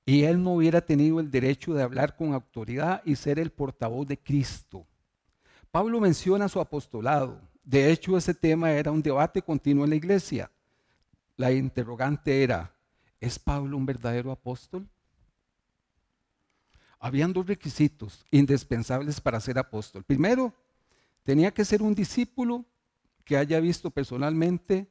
Y 0.08 0.24
él 0.24 0.42
no 0.42 0.54
hubiera 0.54 0.80
tenido 0.80 1.20
el 1.20 1.30
derecho 1.30 1.74
de 1.74 1.82
hablar 1.82 2.16
con 2.16 2.32
autoridad 2.32 3.02
y 3.04 3.14
ser 3.14 3.38
el 3.38 3.50
portavoz 3.50 4.08
de 4.08 4.16
Cristo. 4.16 4.86
Pablo 5.70 6.00
menciona 6.00 6.48
su 6.48 6.58
apostolado. 6.60 7.38
De 7.62 7.92
hecho, 7.92 8.16
ese 8.16 8.32
tema 8.32 8.72
era 8.72 8.90
un 8.90 9.02
debate 9.02 9.42
continuo 9.42 9.84
en 9.84 9.90
la 9.90 9.96
iglesia. 9.96 10.50
La 11.36 11.52
interrogante 11.52 12.42
era, 12.42 12.74
¿es 13.20 13.38
Pablo 13.38 13.76
un 13.76 13.84
verdadero 13.84 14.32
apóstol? 14.32 14.88
habían 16.98 17.32
dos 17.32 17.46
requisitos 17.46 18.24
indispensables 18.30 19.20
para 19.20 19.40
ser 19.40 19.58
apóstol. 19.58 20.02
Primero, 20.04 20.54
tenía 21.22 21.52
que 21.52 21.64
ser 21.64 21.82
un 21.82 21.94
discípulo 21.94 22.64
que 23.24 23.36
haya 23.36 23.60
visto 23.60 23.90
personalmente 23.90 24.88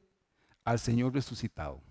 al 0.64 0.78
Señor 0.78 1.12
resucitado. 1.12 1.82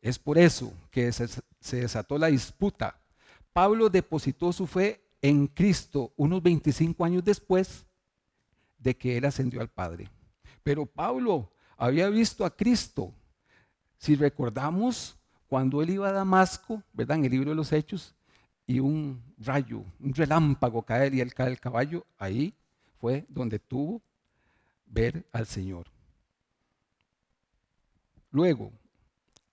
Es 0.00 0.18
por 0.18 0.38
eso 0.38 0.72
que 0.90 1.10
se, 1.12 1.76
desató 1.76 2.18
la 2.18 2.28
disputa. 2.28 3.00
Pablo 3.52 3.88
depositó 3.90 4.52
su 4.52 4.66
fe 4.66 5.02
en 5.20 5.46
Cristo 5.48 6.12
unos 6.16 6.42
25 6.42 7.04
años 7.04 7.24
después 7.24 7.84
de 8.78 8.96
que 8.96 9.16
él 9.16 9.24
ascendió 9.24 9.60
al 9.60 9.68
Padre. 9.68 10.08
Pero 10.62 10.86
Pablo 10.86 11.50
había 11.76 12.08
visto 12.08 12.44
a 12.44 12.54
Cristo. 12.54 13.12
Si 13.98 14.14
recordamos, 14.14 15.16
cuando 15.48 15.82
él 15.82 15.90
iba 15.90 16.08
a 16.08 16.12
Damasco, 16.12 16.82
¿verdad? 16.92 17.16
En 17.16 17.24
el 17.24 17.32
libro 17.32 17.50
de 17.50 17.56
los 17.56 17.72
Hechos, 17.72 18.14
y 18.66 18.80
un 18.80 19.22
rayo, 19.38 19.82
un 19.98 20.14
relámpago 20.14 20.82
caer 20.82 21.14
y 21.14 21.20
él 21.22 21.32
cae 21.32 21.48
el 21.48 21.58
caballo, 21.58 22.06
ahí 22.18 22.54
fue 23.00 23.24
donde 23.28 23.58
tuvo 23.58 24.02
ver 24.84 25.26
al 25.32 25.46
Señor. 25.46 25.86
Luego, 28.30 28.70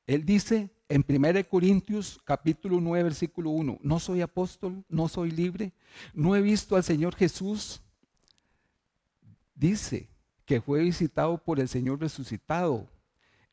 él 0.07 0.25
dice 0.25 0.69
en 0.87 1.03
1 1.07 1.49
Corintios 1.49 2.19
capítulo 2.23 2.79
9 2.79 3.03
versículo 3.03 3.49
1, 3.49 3.79
no 3.81 3.99
soy 3.99 4.21
apóstol, 4.21 4.83
no 4.87 5.07
soy 5.07 5.31
libre, 5.31 5.73
no 6.13 6.35
he 6.35 6.41
visto 6.41 6.75
al 6.75 6.83
Señor 6.83 7.15
Jesús. 7.15 7.81
Dice 9.55 10.07
que 10.45 10.61
fue 10.61 10.81
visitado 10.81 11.37
por 11.37 11.59
el 11.59 11.67
Señor 11.67 11.99
resucitado 11.99 12.87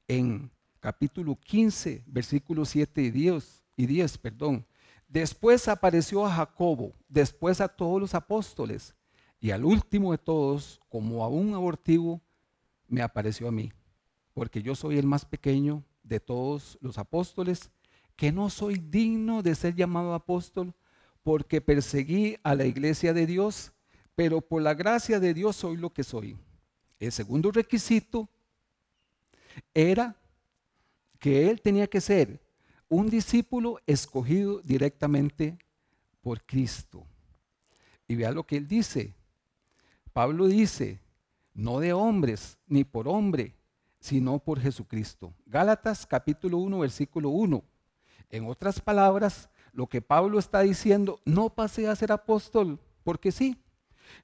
en 0.07 0.51
capítulo 0.81 1.37
15 1.37 2.03
versículo 2.07 2.65
7 2.65 3.03
y 3.03 3.11
10, 3.11 3.65
y 3.77 3.87
10 3.87 4.19
perdón. 4.19 4.67
Después 5.09 5.69
apareció 5.69 6.27
a 6.27 6.35
Jacobo, 6.35 6.93
después 7.09 7.61
a 7.61 7.69
todos 7.69 8.01
los 8.01 8.15
apóstoles. 8.15 8.95
Y 9.41 9.51
al 9.51 9.65
último 9.65 10.13
de 10.13 10.19
todos, 10.19 10.81
como 10.89 11.25
a 11.25 11.29
un 11.29 11.55
abortivo, 11.55 12.21
me 12.89 13.03
apareció 13.03 13.49
a 13.49 13.53
mí, 13.53 13.73
porque 14.33 14.63
yo 14.63 14.75
soy 14.75 14.99
el 14.99 15.07
más 15.07 15.25
pequeño 15.25 15.83
de 16.03 16.21
todos 16.21 16.79
los 16.81 16.99
apóstoles, 16.99 17.71
que 18.17 18.33
no 18.33 18.51
soy 18.51 18.79
digno 18.79 19.43
de 19.43 19.55
ser 19.55 19.75
llamado 19.75 20.15
apóstol, 20.15 20.75
porque 21.23 21.61
perseguí 21.61 22.37
a 22.43 22.55
la 22.55 22.67
iglesia 22.67 23.13
de 23.13 23.27
Dios, 23.27 23.73
pero 24.15 24.41
por 24.41 24.63
la 24.63 24.75
gracia 24.75 25.21
de 25.21 25.35
Dios 25.35 25.57
soy 25.57 25.77
lo 25.77 25.91
que 25.91 26.05
soy. 26.05 26.37
El 26.99 27.13
segundo 27.13 27.51
requisito 27.51 28.29
era 29.75 30.17
que 31.19 31.51
él 31.51 31.61
tenía 31.61 31.87
que 31.87 32.01
ser 32.01 32.43
un 32.89 33.09
discípulo 33.09 33.81
escogido 33.87 34.61
directamente 34.61 35.59
por 36.21 36.45
Cristo. 36.45 37.07
Y 38.07 38.17
vea 38.17 38.33
lo 38.33 38.45
que 38.45 38.57
él 38.57 38.69
dice. 38.69 39.15
Pablo 40.13 40.47
dice, 40.47 41.01
no 41.55 41.81
de 41.81 41.93
hombres 41.93 42.59
ni 42.67 42.85
por 42.85 43.09
hombre, 43.09 43.55
sino 44.03 44.41
por 44.41 44.59
Jesucristo. 44.59 45.33
Gálatas 45.47 46.07
capítulo 46.07 46.59
1, 46.59 46.81
versículo 46.81 47.29
1. 47.31 47.63
En 48.31 48.47
otras 48.47 48.81
palabras, 48.81 49.49
lo 49.73 49.87
que 49.87 50.03
Pablo 50.03 50.41
está 50.41 50.63
diciendo, 50.63 51.21
no 51.25 51.51
pasé 51.51 51.87
a 51.87 51.95
ser 51.95 52.11
apóstol 52.11 52.81
porque 53.05 53.31
sí, 53.31 53.63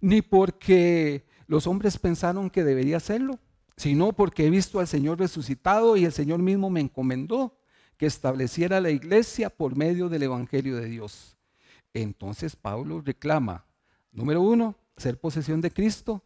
ni 0.00 0.20
porque 0.20 1.24
los 1.46 1.68
hombres 1.68 1.96
pensaron 1.96 2.50
que 2.50 2.64
debería 2.64 2.96
hacerlo, 2.96 3.38
sino 3.76 4.12
porque 4.12 4.46
he 4.46 4.50
visto 4.50 4.80
al 4.80 4.88
Señor 4.88 5.20
resucitado 5.20 5.96
y 5.96 6.04
el 6.04 6.12
Señor 6.12 6.40
mismo 6.40 6.70
me 6.70 6.80
encomendó 6.80 7.56
que 7.96 8.06
estableciera 8.06 8.80
la 8.80 8.90
iglesia 8.90 9.48
por 9.48 9.76
medio 9.76 10.08
del 10.08 10.24
Evangelio 10.24 10.74
de 10.74 10.86
Dios. 10.86 11.36
Entonces 11.94 12.56
Pablo 12.56 13.00
reclama, 13.00 13.64
número 14.10 14.42
uno, 14.42 14.74
ser 14.96 15.20
posesión 15.20 15.60
de 15.60 15.70
Cristo 15.70 16.24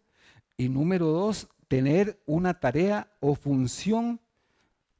y 0.56 0.70
número 0.70 1.08
dos, 1.08 1.48
tener 1.72 2.22
una 2.26 2.60
tarea 2.60 3.10
o 3.18 3.34
función 3.34 4.20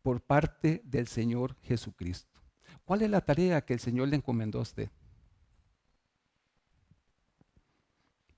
por 0.01 0.23
parte 0.23 0.81
del 0.87 1.07
Señor 1.07 1.55
Jesucristo. 1.61 2.41
¿Cuál 2.87 3.03
es 3.03 3.11
la 3.11 3.21
tarea 3.21 3.63
que 3.63 3.75
el 3.75 3.79
Señor 3.79 4.09
le 4.09 4.17
encomendó 4.17 4.59
a 4.59 4.63
usted? 4.63 4.89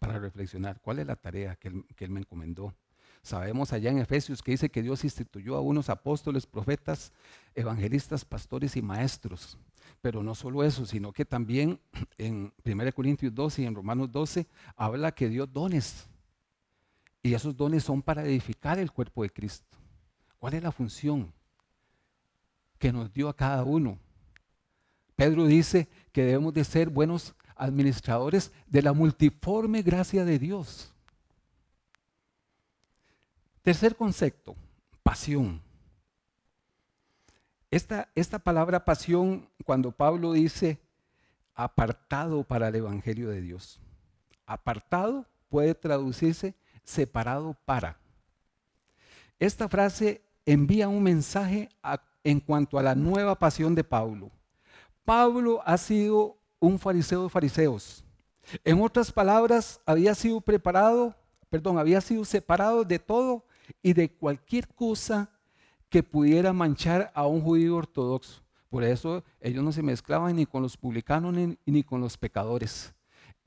Para 0.00 0.18
reflexionar, 0.18 0.80
¿cuál 0.80 0.98
es 0.98 1.06
la 1.06 1.14
tarea 1.14 1.54
que 1.54 1.68
él, 1.68 1.84
que 1.94 2.06
él 2.06 2.10
me 2.10 2.18
encomendó? 2.18 2.74
Sabemos 3.22 3.72
allá 3.72 3.92
en 3.92 3.98
Efesios 3.98 4.42
que 4.42 4.50
dice 4.50 4.68
que 4.68 4.82
Dios 4.82 5.04
instituyó 5.04 5.54
a 5.54 5.60
unos 5.60 5.88
apóstoles, 5.88 6.44
profetas, 6.44 7.12
evangelistas, 7.54 8.24
pastores 8.24 8.74
y 8.74 8.82
maestros. 8.82 9.56
Pero 10.02 10.24
no 10.24 10.34
solo 10.34 10.64
eso, 10.64 10.86
sino 10.86 11.12
que 11.12 11.24
también 11.24 11.78
en 12.18 12.52
1 12.64 12.92
Corintios 12.94 13.32
12 13.32 13.62
y 13.62 13.66
en 13.66 13.76
Romanos 13.76 14.10
12 14.10 14.48
habla 14.74 15.12
que 15.12 15.28
dio 15.28 15.46
dones. 15.46 16.08
Y 17.24 17.32
esos 17.32 17.56
dones 17.56 17.82
son 17.82 18.02
para 18.02 18.22
edificar 18.22 18.78
el 18.78 18.92
cuerpo 18.92 19.22
de 19.22 19.30
Cristo. 19.30 19.78
¿Cuál 20.38 20.52
es 20.52 20.62
la 20.62 20.70
función 20.70 21.32
que 22.78 22.92
nos 22.92 23.10
dio 23.10 23.30
a 23.30 23.34
cada 23.34 23.64
uno? 23.64 23.98
Pedro 25.16 25.46
dice 25.46 25.88
que 26.12 26.22
debemos 26.22 26.52
de 26.52 26.64
ser 26.64 26.90
buenos 26.90 27.34
administradores 27.56 28.52
de 28.66 28.82
la 28.82 28.92
multiforme 28.92 29.80
gracia 29.80 30.26
de 30.26 30.38
Dios. 30.38 30.92
Tercer 33.62 33.96
concepto, 33.96 34.54
pasión. 35.02 35.62
Esta, 37.70 38.10
esta 38.14 38.38
palabra 38.38 38.84
pasión, 38.84 39.48
cuando 39.64 39.92
Pablo 39.92 40.34
dice 40.34 40.78
apartado 41.54 42.44
para 42.44 42.68
el 42.68 42.74
Evangelio 42.74 43.30
de 43.30 43.40
Dios, 43.40 43.80
apartado 44.44 45.24
puede 45.48 45.74
traducirse 45.74 46.54
separado 46.84 47.56
para. 47.64 47.98
Esta 49.38 49.68
frase 49.68 50.22
envía 50.46 50.88
un 50.88 51.02
mensaje 51.02 51.68
en 52.22 52.40
cuanto 52.40 52.78
a 52.78 52.82
la 52.82 52.94
nueva 52.94 53.38
pasión 53.38 53.74
de 53.74 53.84
Pablo. 53.84 54.30
Pablo 55.04 55.62
ha 55.66 55.76
sido 55.76 56.38
un 56.60 56.78
fariseo 56.78 57.24
de 57.24 57.28
fariseos. 57.28 58.04
En 58.64 58.80
otras 58.80 59.10
palabras, 59.10 59.80
había 59.86 60.14
sido 60.14 60.40
preparado, 60.40 61.14
perdón, 61.50 61.78
había 61.78 62.00
sido 62.00 62.24
separado 62.24 62.84
de 62.84 62.98
todo 62.98 63.44
y 63.82 63.92
de 63.92 64.10
cualquier 64.10 64.68
cosa 64.68 65.30
que 65.88 66.02
pudiera 66.02 66.52
manchar 66.52 67.10
a 67.14 67.26
un 67.26 67.40
judío 67.40 67.76
ortodoxo. 67.76 68.42
Por 68.68 68.82
eso 68.82 69.22
ellos 69.40 69.62
no 69.62 69.70
se 69.70 69.82
mezclaban 69.82 70.34
ni 70.34 70.46
con 70.46 70.62
los 70.62 70.76
publicanos 70.76 71.32
ni, 71.64 71.82
con 71.84 72.00
los 72.00 72.18
pecadores. 72.18 72.92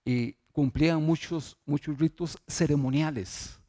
Y 0.06 0.38
cumplían 0.58 1.04
muchos, 1.04 1.56
muchos 1.68 2.00
ritos 2.00 2.36
ceremoniales. 2.48 3.60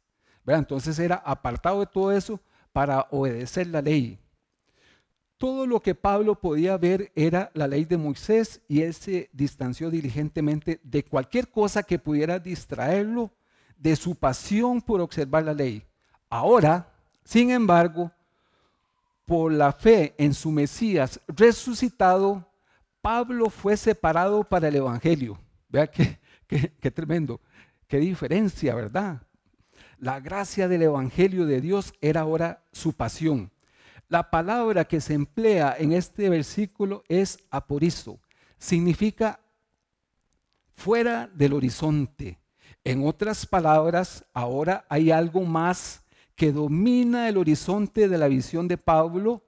Entonces 0.43 0.97
era 0.97 1.17
apartado 1.17 1.81
de 1.81 1.85
todo 1.85 2.11
eso 2.11 2.39
para 2.73 3.01
obedecer 3.11 3.67
la 3.67 3.79
ley. 3.79 4.17
Todo 5.37 5.67
lo 5.67 5.79
que 5.81 5.93
Pablo 5.93 6.33
podía 6.33 6.75
ver 6.77 7.11
era 7.13 7.51
la 7.53 7.67
ley 7.67 7.85
de 7.85 7.95
Moisés 7.95 8.59
y 8.67 8.81
él 8.81 8.95
se 8.95 9.29
distanció 9.31 9.91
diligentemente 9.91 10.79
de 10.81 11.03
cualquier 11.05 11.51
cosa 11.51 11.83
que 11.83 11.99
pudiera 11.99 12.39
distraerlo 12.39 13.29
de 13.77 13.95
su 13.95 14.15
pasión 14.15 14.81
por 14.81 14.99
observar 14.99 15.43
la 15.43 15.53
ley. 15.53 15.85
Ahora, 16.27 16.91
sin 17.23 17.51
embargo, 17.51 18.11
por 19.25 19.51
la 19.51 19.71
fe 19.73 20.15
en 20.17 20.33
su 20.33 20.49
Mesías 20.49 21.19
resucitado, 21.27 22.43
Pablo 22.99 23.51
fue 23.51 23.77
separado 23.77 24.43
para 24.43 24.69
el 24.69 24.77
Evangelio. 24.77 25.37
Vea 25.69 25.87
qué, 26.49 26.91
tremendo, 26.91 27.39
qué 27.87 27.97
diferencia, 27.97 28.73
¿verdad? 28.73 29.21
La 29.99 30.19
gracia 30.19 30.67
del 30.67 30.81
Evangelio 30.81 31.45
de 31.45 31.61
Dios 31.61 31.93
era 32.01 32.21
ahora 32.21 32.63
su 32.71 32.93
pasión. 32.93 33.51
La 34.07 34.31
palabra 34.31 34.85
que 34.85 35.01
se 35.01 35.13
emplea 35.13 35.75
en 35.77 35.93
este 35.93 36.29
versículo 36.29 37.03
es 37.07 37.37
aporizo. 37.51 38.19
Significa 38.57 39.39
fuera 40.73 41.29
del 41.35 41.53
horizonte. 41.53 42.39
En 42.83 43.05
otras 43.05 43.45
palabras, 43.45 44.25
ahora 44.33 44.85
hay 44.89 45.11
algo 45.11 45.41
más 45.41 46.03
que 46.35 46.51
domina 46.51 47.29
el 47.29 47.37
horizonte 47.37 48.07
de 48.07 48.17
la 48.17 48.27
visión 48.27 48.67
de 48.67 48.77
Pablo 48.77 49.43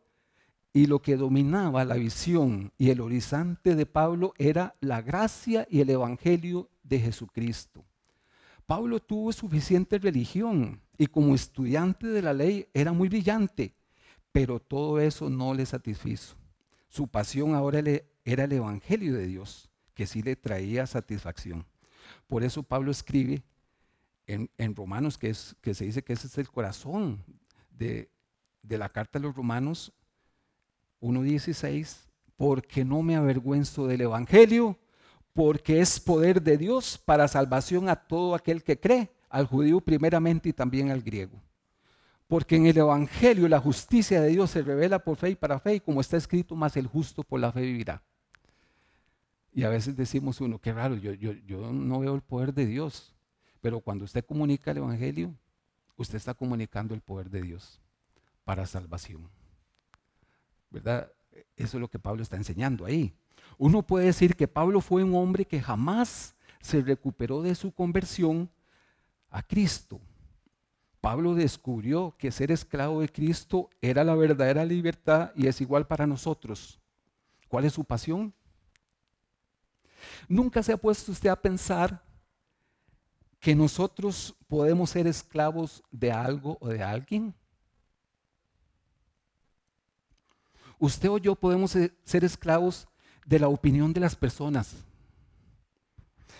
y 0.73 0.85
lo 0.85 1.01
que 1.01 1.17
dominaba 1.17 1.83
la 1.85 1.95
visión 1.95 2.71
y 2.77 2.91
el 2.91 3.01
horizonte 3.01 3.75
de 3.75 3.85
Pablo 3.85 4.33
era 4.37 4.75
la 4.79 5.01
gracia 5.01 5.67
y 5.69 5.81
el 5.81 5.89
evangelio 5.89 6.69
de 6.91 6.99
Jesucristo. 6.99 7.85
Pablo 8.65 8.99
tuvo 8.99 9.31
suficiente 9.31 9.97
religión 9.97 10.81
y 10.97 11.07
como 11.07 11.33
estudiante 11.33 12.07
de 12.07 12.21
la 12.21 12.33
ley 12.33 12.67
era 12.73 12.91
muy 12.91 13.07
brillante, 13.07 13.73
pero 14.31 14.59
todo 14.59 14.99
eso 14.99 15.29
no 15.29 15.53
le 15.53 15.65
satisfizo. 15.65 16.35
Su 16.89 17.07
pasión 17.07 17.55
ahora 17.55 17.79
era 18.25 18.43
el 18.43 18.51
evangelio 18.51 19.13
de 19.13 19.25
Dios, 19.25 19.69
que 19.93 20.05
sí 20.05 20.21
le 20.21 20.35
traía 20.35 20.85
satisfacción. 20.85 21.65
Por 22.27 22.43
eso 22.43 22.61
Pablo 22.61 22.91
escribe 22.91 23.41
en, 24.27 24.75
Romanos, 24.75 25.17
que, 25.17 25.29
es, 25.29 25.55
que 25.61 25.73
se 25.73 25.85
dice 25.85 26.03
que 26.03 26.13
ese 26.13 26.27
es 26.27 26.37
el 26.37 26.49
corazón 26.49 27.23
de, 27.69 28.09
de 28.63 28.77
la 28.77 28.89
carta 28.89 29.17
de 29.17 29.23
los 29.27 29.35
Romanos 29.35 29.93
1.16, 30.99 32.09
porque 32.35 32.83
no 32.83 33.01
me 33.01 33.15
avergüenzo 33.15 33.87
del 33.87 34.01
Evangelio, 34.01 34.77
porque 35.33 35.79
es 35.79 35.99
poder 35.99 36.41
de 36.41 36.57
Dios 36.57 36.97
para 36.97 37.27
salvación 37.27 37.89
a 37.89 37.95
todo 37.95 38.35
aquel 38.35 38.63
que 38.63 38.79
cree, 38.79 39.11
al 39.29 39.45
judío 39.45 39.79
primeramente 39.79 40.49
y 40.49 40.53
también 40.53 40.91
al 40.91 41.01
griego. 41.01 41.41
Porque 42.27 42.55
en 42.55 42.65
el 42.65 42.77
Evangelio 42.77 43.47
la 43.47 43.59
justicia 43.59 44.21
de 44.21 44.29
Dios 44.29 44.51
se 44.51 44.61
revela 44.61 44.99
por 44.99 45.17
fe 45.17 45.31
y 45.31 45.35
para 45.35 45.59
fe, 45.59 45.75
y 45.75 45.79
como 45.79 46.01
está 46.01 46.17
escrito, 46.17 46.55
más 46.55 46.77
el 46.77 46.87
justo 46.87 47.23
por 47.23 47.39
la 47.39 47.51
fe 47.51 47.61
vivirá. 47.61 48.01
Y 49.53 49.63
a 49.63 49.69
veces 49.69 49.97
decimos 49.97 50.39
uno, 50.39 50.59
qué 50.59 50.71
raro, 50.71 50.95
yo, 50.95 51.13
yo, 51.13 51.33
yo 51.33 51.71
no 51.73 51.99
veo 51.99 52.15
el 52.15 52.21
poder 52.21 52.53
de 52.53 52.65
Dios. 52.65 53.13
Pero 53.59 53.79
cuando 53.81 54.05
usted 54.05 54.25
comunica 54.25 54.71
el 54.71 54.77
Evangelio, 54.77 55.35
usted 55.97 56.15
está 56.15 56.33
comunicando 56.33 56.93
el 56.93 57.01
poder 57.01 57.29
de 57.29 57.41
Dios 57.41 57.81
para 58.43 58.65
salvación. 58.65 59.29
¿Verdad? 60.69 61.11
Eso 61.55 61.77
es 61.77 61.81
lo 61.81 61.87
que 61.87 61.99
Pablo 61.99 62.23
está 62.23 62.37
enseñando 62.37 62.85
ahí. 62.85 63.13
Uno 63.57 63.81
puede 63.81 64.05
decir 64.05 64.35
que 64.35 64.47
Pablo 64.47 64.81
fue 64.81 65.03
un 65.03 65.15
hombre 65.15 65.45
que 65.45 65.61
jamás 65.61 66.35
se 66.61 66.81
recuperó 66.81 67.41
de 67.41 67.55
su 67.55 67.71
conversión 67.71 68.49
a 69.29 69.41
Cristo. 69.41 69.99
Pablo 70.99 71.33
descubrió 71.33 72.15
que 72.17 72.31
ser 72.31 72.51
esclavo 72.51 73.01
de 73.01 73.09
Cristo 73.09 73.69
era 73.81 74.03
la 74.03 74.15
verdadera 74.15 74.63
libertad 74.63 75.31
y 75.35 75.47
es 75.47 75.59
igual 75.59 75.87
para 75.87 76.05
nosotros. 76.05 76.79
¿Cuál 77.47 77.65
es 77.65 77.73
su 77.73 77.83
pasión? 77.83 78.33
¿Nunca 80.27 80.61
se 80.61 80.73
ha 80.73 80.77
puesto 80.77 81.11
usted 81.11 81.29
a 81.29 81.35
pensar 81.35 82.03
que 83.39 83.55
nosotros 83.55 84.35
podemos 84.47 84.91
ser 84.91 85.07
esclavos 85.07 85.83
de 85.89 86.11
algo 86.11 86.57
o 86.61 86.67
de 86.69 86.83
alguien? 86.83 87.33
Usted 90.77 91.09
o 91.09 91.17
yo 91.17 91.35
podemos 91.35 91.71
ser 91.71 92.23
esclavos 92.23 92.87
de 93.25 93.39
la 93.39 93.47
opinión 93.47 93.93
de 93.93 93.99
las 93.99 94.15
personas. 94.15 94.75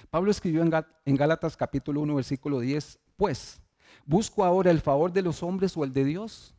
Pablo 0.09 0.31
escribió 0.31 0.61
en 0.61 1.15
Gálatas 1.15 1.55
capítulo 1.55 2.01
1, 2.01 2.15
versículo 2.15 2.59
10, 2.59 2.99
pues, 3.15 3.61
¿busco 4.05 4.43
ahora 4.43 4.71
el 4.71 4.81
favor 4.81 5.11
de 5.11 5.21
los 5.21 5.41
hombres 5.41 5.77
o 5.77 5.83
el 5.83 5.93
de 5.93 6.03
Dios? 6.03 6.53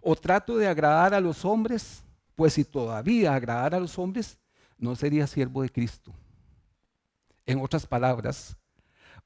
¿O 0.00 0.16
trato 0.16 0.56
de 0.56 0.66
agradar 0.66 1.12
a 1.12 1.20
los 1.20 1.44
hombres? 1.44 2.02
Pues 2.34 2.54
si 2.54 2.64
todavía 2.64 3.34
agradar 3.34 3.74
a 3.74 3.80
los 3.80 3.98
hombres, 3.98 4.38
no 4.78 4.94
sería 4.96 5.26
siervo 5.26 5.62
de 5.62 5.70
Cristo. 5.70 6.14
En 7.44 7.60
otras 7.60 7.86
palabras, 7.86 8.56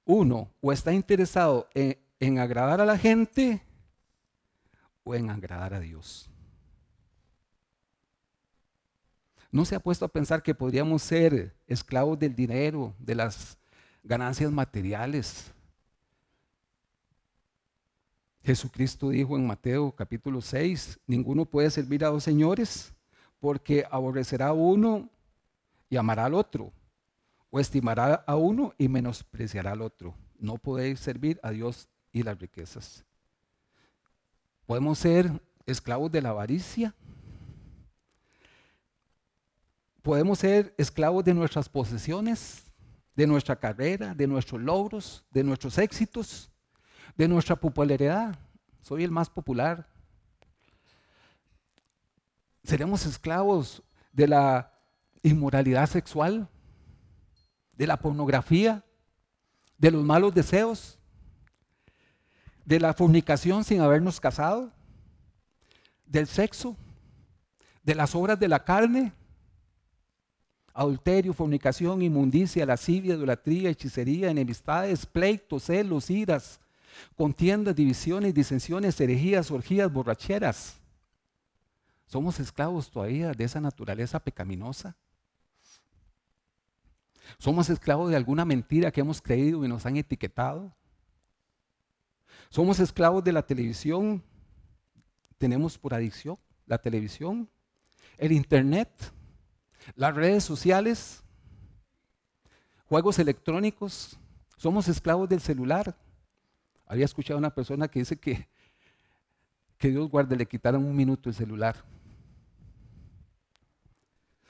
uno 0.05 0.51
o 0.61 0.73
está 0.73 0.93
interesado 0.93 1.69
en, 1.75 1.99
en 2.19 2.39
agradar 2.39 2.81
a 2.81 2.87
la 2.87 2.99
gente 2.99 3.63
o 5.05 5.15
en 5.15 5.31
agradar 5.31 5.75
a 5.75 5.81
Dios. 5.81 6.32
¿No 9.53 9.67
se 9.67 9.75
ha 9.75 9.81
puesto 9.81 10.07
a 10.07 10.09
pensar 10.09 10.43
que 10.43 10.55
podríamos 10.55 11.03
ser 11.03 11.55
esclavos 11.67 12.19
del 12.19 12.35
dinero, 12.35 12.95
de 12.99 13.15
las 13.15 13.59
ganancias 14.03 14.51
materiales? 14.51 15.53
Jesucristo 18.43 19.11
dijo 19.11 19.37
en 19.37 19.47
Mateo 19.47 19.93
capítulo 19.95 20.41
6, 20.41 21.01
ninguno 21.07 21.45
puede 21.45 21.71
servir 21.71 22.03
a 22.03 22.09
dos 22.09 22.25
señores 22.25 22.95
porque 23.41 23.85
aborrecerá 23.91 24.49
a 24.49 24.53
uno 24.55 25.11
y 25.91 25.99
amará 25.99 26.25
al 26.25 26.35
otro, 26.35 26.73
o 27.51 27.61
estimará 27.61 28.25
a 28.27 28.37
uno 28.37 28.73
y 28.79 28.89
menospreciará 28.89 29.73
al 29.73 29.83
otro. 29.83 30.15
No 30.39 30.57
podéis 30.57 30.99
servir 30.99 31.39
a 31.43 31.51
Dios 31.51 31.91
y 32.11 32.23
las 32.23 32.39
riquezas. 32.39 33.05
Podemos 34.65 34.99
ser 34.99 35.43
esclavos 35.67 36.11
de 36.11 36.23
la 36.23 36.31
avaricia, 36.31 36.95
Podemos 40.03 40.41
ser 40.41 40.75
esclavos 40.77 41.25
de 41.25 41.33
nuestras 41.33 41.69
posesiones, 41.69 42.65
de 43.15 43.27
nuestra 43.27 43.55
carrera, 43.55 44.15
de 44.15 44.27
nuestros 44.27 44.61
logros, 44.61 45.25
de 45.31 45.45
nuestros 45.45 45.79
éxitos, 45.79 46.51
de 47.17 47.29
nuestra 47.29 47.55
popularidad. 47.55 48.37
Soy 48.81 49.05
el 49.05 49.13
más 49.13 49.31
popular. 49.31 49.89
Seremos 52.65 53.07
esclavos 53.07 53.81
de 54.13 54.27
la 54.27 54.73
inmoralidad 55.23 55.89
sexual, 55.89 56.49
de 57.73 57.87
la 57.87 57.97
pornografía, 57.97 58.85
de 59.79 59.93
los 59.93 60.03
malos 60.03 60.35
deseos, 60.35 60.99
de 62.65 62.81
la 62.81 62.93
fornicación 62.93 63.63
sin 63.63 63.81
habernos 63.81 64.21
casado, 64.21 64.73
del 66.07 66.27
sexo, 66.27 66.77
de 67.85 67.95
las 67.95 68.15
obras 68.17 68.39
de 68.39 68.49
la 68.49 68.65
carne, 68.65 69.13
adulterio, 70.73 71.33
fornicación, 71.33 72.03
inmundicia, 72.03 72.67
lascivia, 72.67 73.15
idolatría, 73.15 73.71
hechicería, 73.71 74.31
enemistades, 74.31 75.07
pleitos, 75.07 75.65
celos, 75.65 76.11
iras, 76.11 76.61
contiendas, 77.17 77.75
divisiones, 77.75 78.35
disensiones, 78.35 79.01
herejías, 79.01 79.51
orgías, 79.51 79.93
borracheras. 79.93 80.81
Somos 82.07 82.41
esclavos 82.41 82.91
todavía 82.91 83.33
de 83.33 83.45
esa 83.45 83.61
naturaleza 83.61 84.21
pecaminosa. 84.21 84.97
Somos 87.39 87.71
esclavos 87.71 88.11
de 88.11 88.17
alguna 88.17 88.45
mentira 88.45 88.91
que 88.91 89.01
hemos 89.01 89.23
creído 89.23 89.65
y 89.65 89.69
nos 89.69 89.87
han 89.87 89.97
etiquetado. 89.97 90.75
Somos 92.51 92.81
esclavos 92.81 93.25
de 93.25 93.33
la 93.33 93.47
televisión. 93.47 94.23
Tenemos 95.39 95.79
por 95.79 95.95
adicción 95.95 96.39
la 96.67 96.79
televisión, 96.79 97.51
el 98.17 98.33
internet 98.33 98.89
las 99.95 100.15
redes 100.15 100.45
sociales, 100.45 101.23
juegos 102.87 103.19
electrónicos, 103.19 104.19
somos 104.57 104.89
esclavos 104.89 105.29
del 105.29 105.41
celular. 105.41 105.97
Había 106.87 107.05
escuchado 107.05 107.37
a 107.37 107.39
una 107.39 107.55
persona 107.55 107.89
que 107.89 108.01
dice 108.01 108.19
que, 108.19 108.49
que 109.79 109.91
Dios 109.91 110.09
guarde, 110.09 110.37
le 110.37 110.47
quitaron 110.47 110.85
un 110.85 110.95
minuto 110.95 111.29
el 111.29 111.35
celular. 111.35 111.77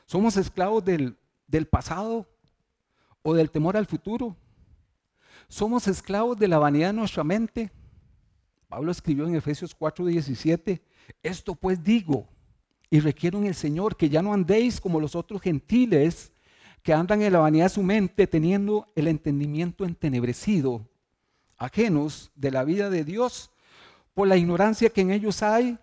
Somos 0.06 0.36
esclavos 0.36 0.84
del, 0.84 1.16
del 1.46 1.66
pasado 1.66 2.26
o 3.22 3.32
del 3.32 3.50
temor 3.50 3.76
al 3.76 3.86
futuro. 3.86 4.36
Somos 5.48 5.88
esclavos 5.88 6.36
de 6.36 6.48
la 6.48 6.58
vanidad 6.58 6.88
de 6.88 6.94
nuestra 6.94 7.24
mente. 7.24 7.70
Pablo 8.68 8.90
escribió 8.90 9.26
en 9.26 9.34
Efesios 9.34 9.74
4:17, 9.78 10.82
esto 11.22 11.54
pues 11.54 11.82
digo, 11.82 12.28
y 12.92 13.00
requiero 13.00 13.38
en 13.38 13.46
el 13.46 13.54
Señor 13.54 13.96
que 13.96 14.10
ya 14.10 14.20
no 14.20 14.34
andéis 14.34 14.78
como 14.78 15.00
los 15.00 15.16
otros 15.16 15.40
gentiles 15.40 16.30
que 16.82 16.92
andan 16.92 17.22
en 17.22 17.32
la 17.32 17.38
vanidad 17.38 17.64
de 17.64 17.70
su 17.70 17.82
mente 17.82 18.26
teniendo 18.26 18.86
el 18.94 19.08
entendimiento 19.08 19.86
entenebrecido, 19.86 20.86
ajenos 21.56 22.30
de 22.34 22.50
la 22.50 22.64
vida 22.64 22.90
de 22.90 23.02
Dios 23.02 23.50
por 24.12 24.28
la 24.28 24.36
ignorancia 24.36 24.90
que 24.90 25.00
en 25.00 25.10
ellos 25.10 25.42
hay, 25.42 25.78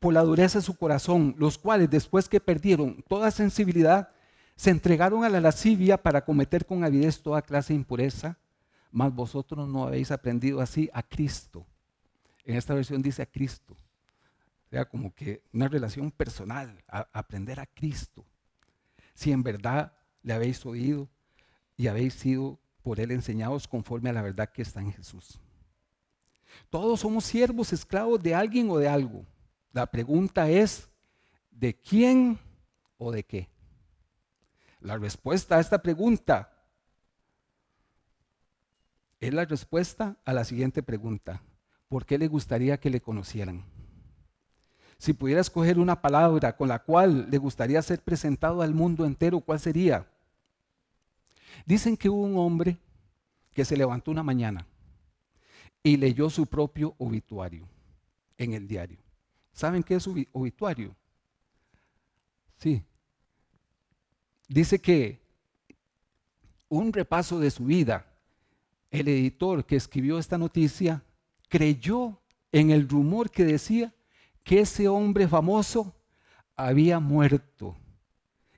por 0.00 0.12
la 0.12 0.22
dureza 0.22 0.58
de 0.58 0.64
su 0.64 0.76
corazón, 0.76 1.36
los 1.38 1.58
cuales 1.58 1.90
después 1.90 2.28
que 2.28 2.40
perdieron 2.40 3.04
toda 3.06 3.30
sensibilidad, 3.30 4.08
se 4.56 4.70
entregaron 4.70 5.22
a 5.22 5.28
la 5.28 5.40
lascivia 5.40 6.02
para 6.02 6.24
cometer 6.24 6.66
con 6.66 6.82
avidez 6.82 7.22
toda 7.22 7.40
clase 7.40 7.72
de 7.72 7.78
impureza, 7.78 8.36
mas 8.90 9.14
vosotros 9.14 9.68
no 9.68 9.84
habéis 9.84 10.10
aprendido 10.10 10.60
así 10.60 10.90
a 10.92 11.04
Cristo. 11.04 11.64
En 12.44 12.56
esta 12.56 12.74
versión 12.74 13.00
dice 13.00 13.22
a 13.22 13.26
Cristo 13.26 13.76
sea, 14.70 14.88
como 14.88 15.14
que 15.14 15.42
una 15.52 15.68
relación 15.68 16.10
personal, 16.10 16.82
aprender 16.88 17.60
a 17.60 17.66
Cristo. 17.66 18.24
Si 19.14 19.32
en 19.32 19.42
verdad 19.42 19.92
le 20.22 20.34
habéis 20.34 20.64
oído 20.66 21.08
y 21.76 21.86
habéis 21.86 22.14
sido 22.14 22.58
por 22.82 23.00
él 23.00 23.10
enseñados 23.10 23.66
conforme 23.66 24.10
a 24.10 24.12
la 24.12 24.22
verdad 24.22 24.50
que 24.50 24.62
está 24.62 24.80
en 24.80 24.92
Jesús. 24.92 25.40
Todos 26.70 27.00
somos 27.00 27.24
siervos, 27.24 27.72
esclavos 27.72 28.22
de 28.22 28.34
alguien 28.34 28.70
o 28.70 28.78
de 28.78 28.88
algo. 28.88 29.24
La 29.72 29.86
pregunta 29.86 30.48
es, 30.48 30.88
¿de 31.50 31.74
quién 31.74 32.38
o 32.96 33.12
de 33.12 33.24
qué? 33.24 33.48
La 34.80 34.96
respuesta 34.96 35.56
a 35.56 35.60
esta 35.60 35.82
pregunta 35.82 36.52
es 39.20 39.34
la 39.34 39.44
respuesta 39.44 40.16
a 40.24 40.32
la 40.32 40.44
siguiente 40.44 40.82
pregunta. 40.82 41.42
¿Por 41.88 42.06
qué 42.06 42.18
le 42.18 42.28
gustaría 42.28 42.78
que 42.78 42.90
le 42.90 43.00
conocieran? 43.00 43.77
Si 44.98 45.12
pudiera 45.12 45.40
escoger 45.40 45.78
una 45.78 46.00
palabra 46.00 46.56
con 46.56 46.68
la 46.68 46.80
cual 46.80 47.28
le 47.30 47.38
gustaría 47.38 47.80
ser 47.82 48.00
presentado 48.00 48.62
al 48.62 48.74
mundo 48.74 49.06
entero, 49.06 49.40
¿cuál 49.40 49.60
sería? 49.60 50.06
Dicen 51.64 51.96
que 51.96 52.08
hubo 52.08 52.22
un 52.22 52.36
hombre 52.36 52.76
que 53.52 53.64
se 53.64 53.76
levantó 53.76 54.10
una 54.10 54.22
mañana 54.22 54.66
y 55.82 55.96
leyó 55.96 56.28
su 56.30 56.46
propio 56.46 56.94
obituario 56.98 57.68
en 58.36 58.54
el 58.54 58.66
diario. 58.66 58.98
¿Saben 59.52 59.82
qué 59.82 59.94
es 59.94 60.08
obituario? 60.32 60.94
Sí. 62.58 62.82
Dice 64.48 64.80
que 64.80 65.20
un 66.68 66.92
repaso 66.92 67.38
de 67.38 67.50
su 67.50 67.64
vida, 67.64 68.06
el 68.90 69.08
editor 69.08 69.64
que 69.64 69.76
escribió 69.76 70.18
esta 70.18 70.38
noticia 70.38 71.02
creyó 71.48 72.20
en 72.52 72.70
el 72.70 72.88
rumor 72.88 73.30
que 73.30 73.44
decía 73.44 73.92
que 74.48 74.60
ese 74.60 74.88
hombre 74.88 75.28
famoso 75.28 75.94
había 76.56 77.00
muerto 77.00 77.76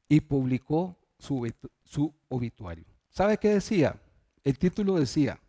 y 0.08 0.20
publicó 0.20 0.96
su, 1.18 1.52
su 1.82 2.14
obituario. 2.28 2.84
¿Sabe 3.08 3.38
qué 3.38 3.48
decía? 3.48 4.00
El 4.44 4.56
título 4.56 5.00
decía, 5.00 5.40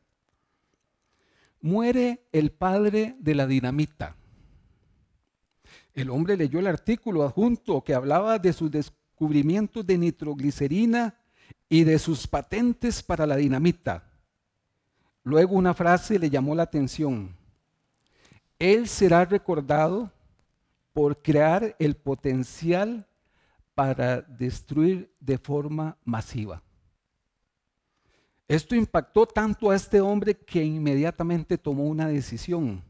muere 1.61 2.25
el 2.31 2.49
padre 2.49 3.15
de 3.19 3.35
la 3.35 3.45
dinamita. 3.45 4.15
El 5.93 6.09
hombre 6.09 6.35
leyó 6.35 6.57
el 6.57 6.65
artículo 6.65 7.21
adjunto 7.21 7.83
que 7.83 7.93
hablaba 7.93 8.39
de 8.39 8.51
sus 8.51 8.71
descubrimientos 8.71 9.85
de 9.85 9.99
nitroglicerina 9.99 11.19
y 11.69 11.83
de 11.83 11.99
sus 11.99 12.25
patentes 12.25 13.03
para 13.03 13.27
la 13.27 13.35
dinamita. 13.35 14.09
Luego 15.23 15.53
una 15.53 15.75
frase 15.75 16.17
le 16.17 16.31
llamó 16.31 16.55
la 16.55 16.63
atención. 16.63 17.37
Él 18.57 18.87
será 18.87 19.23
recordado 19.25 20.11
por 20.93 21.21
crear 21.21 21.75
el 21.79 21.95
potencial 21.95 23.07
para 23.73 24.21
destruir 24.21 25.13
de 25.19 25.37
forma 25.37 25.97
masiva. 26.03 26.61
Esto 28.47 28.75
impactó 28.75 29.25
tanto 29.25 29.71
a 29.71 29.75
este 29.75 30.01
hombre 30.01 30.35
que 30.35 30.63
inmediatamente 30.63 31.57
tomó 31.57 31.85
una 31.85 32.07
decisión 32.07 32.83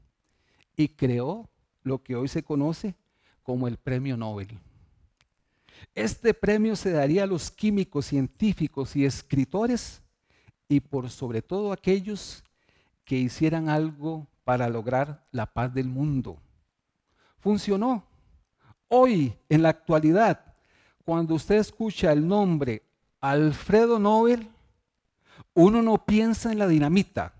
y 0.76 0.88
creó 0.88 1.50
lo 1.84 2.02
que 2.02 2.16
hoy 2.16 2.28
se 2.28 2.44
conoce 2.44 2.96
como 3.44 3.68
el 3.68 3.78
premio 3.78 4.18
Nobel. 4.18 4.60
Este 5.94 6.34
premio 6.34 6.76
se 6.76 6.92
daría 6.92 7.24
a 7.24 7.28
los 7.28 7.52
químicos, 7.52 8.08
científicos 8.08 8.96
y 8.96 9.06
escritores 9.06 10.02
y 10.68 10.80
por 10.80 11.10
sobre 11.10 11.42
todo 11.42 11.72
aquellos 11.72 12.44
que 13.06 13.18
hicieran 13.18 13.70
algo 13.70 14.28
para 14.44 14.68
lograr 14.70 15.26
la 15.32 15.54
paz 15.54 15.74
del 15.74 15.88
mundo 15.88 16.40
funcionó. 17.42 18.04
Hoy, 18.88 19.36
en 19.50 19.64
la 19.64 19.70
actualidad, 19.70 20.54
cuando 21.04 21.36
usted 21.36 21.56
escucha 21.56 22.12
el 22.12 22.28
nombre 22.28 22.84
Alfredo 23.20 24.00
Nobel, 24.00 24.50
Uno 25.54 25.82
no 25.82 26.06
piensa 26.06 26.52
en 26.52 26.60
la 26.60 26.68
dinamita 26.68 27.34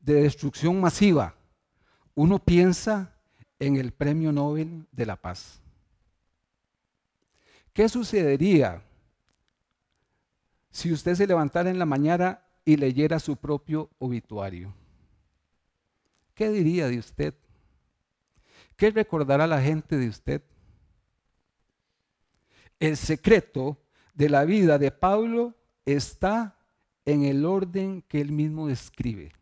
de 0.00 0.22
destrucción 0.22 0.80
masiva. 0.80 1.34
Uno 2.14 2.38
piensa 2.38 3.12
en 3.58 3.76
el 3.76 3.92
Premio 3.92 4.30
Nobel 4.30 4.86
de 4.92 5.06
la 5.06 5.16
Paz. 5.16 5.60
¿Qué 7.72 7.88
sucedería 7.88 8.82
si 10.70 10.92
usted 10.92 11.14
se 11.14 11.26
levantara 11.26 11.70
en 11.70 11.78
la 11.78 11.86
mañana 11.86 12.40
y 12.64 12.76
leyera 12.76 13.18
su 13.18 13.36
propio 13.36 13.90
obituario? 13.98 14.72
¿Qué 16.34 16.50
diría 16.50 16.86
de 16.86 16.98
usted? 16.98 17.34
¿Qué 18.76 18.90
recordará 18.90 19.46
la 19.46 19.60
gente 19.60 19.96
de 19.96 20.08
usted? 20.08 20.42
El 22.78 22.96
secreto 22.96 23.78
de 24.14 24.28
la 24.28 24.44
vida 24.44 24.78
de 24.78 24.90
Pablo 24.90 25.54
está 25.84 26.58
en 27.04 27.24
el 27.24 27.44
orden 27.44 28.02
que 28.02 28.20
él 28.20 28.32
mismo 28.32 28.68
describe. 28.68 29.32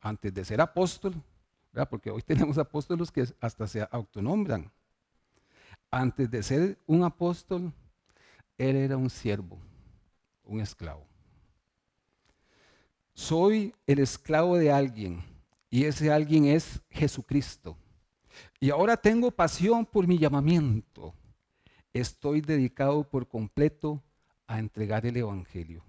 Antes 0.00 0.34
de 0.34 0.44
ser 0.44 0.60
apóstol, 0.60 1.14
porque 1.90 2.10
hoy 2.10 2.22
tenemos 2.26 2.58
apóstolos 2.58 3.10
que 3.10 3.26
hasta 3.40 3.66
se 3.66 3.86
autonombran. 3.90 4.70
Antes 5.90 6.30
de 6.30 6.42
ser 6.42 6.78
un 6.86 7.04
apóstol, 7.04 7.72
él 8.58 8.76
era 8.76 8.96
un 8.96 9.10
siervo, 9.10 9.58
un 10.44 10.60
esclavo. 10.60 11.06
Soy 13.12 13.74
el 13.86 14.00
esclavo 14.00 14.56
de 14.56 14.72
alguien 14.72 15.22
y 15.70 15.84
ese 15.84 16.12
alguien 16.12 16.46
es 16.46 16.80
Jesucristo. 16.90 17.76
Y 18.60 18.70
ahora 18.70 18.96
tengo 18.96 19.30
pasión 19.30 19.84
por 19.86 20.06
mi 20.06 20.18
llamamiento. 20.18 21.14
Estoy 21.92 22.40
dedicado 22.40 23.08
por 23.08 23.28
completo 23.28 24.02
a 24.46 24.58
entregar 24.58 25.06
el 25.06 25.16
Evangelio. 25.16 25.82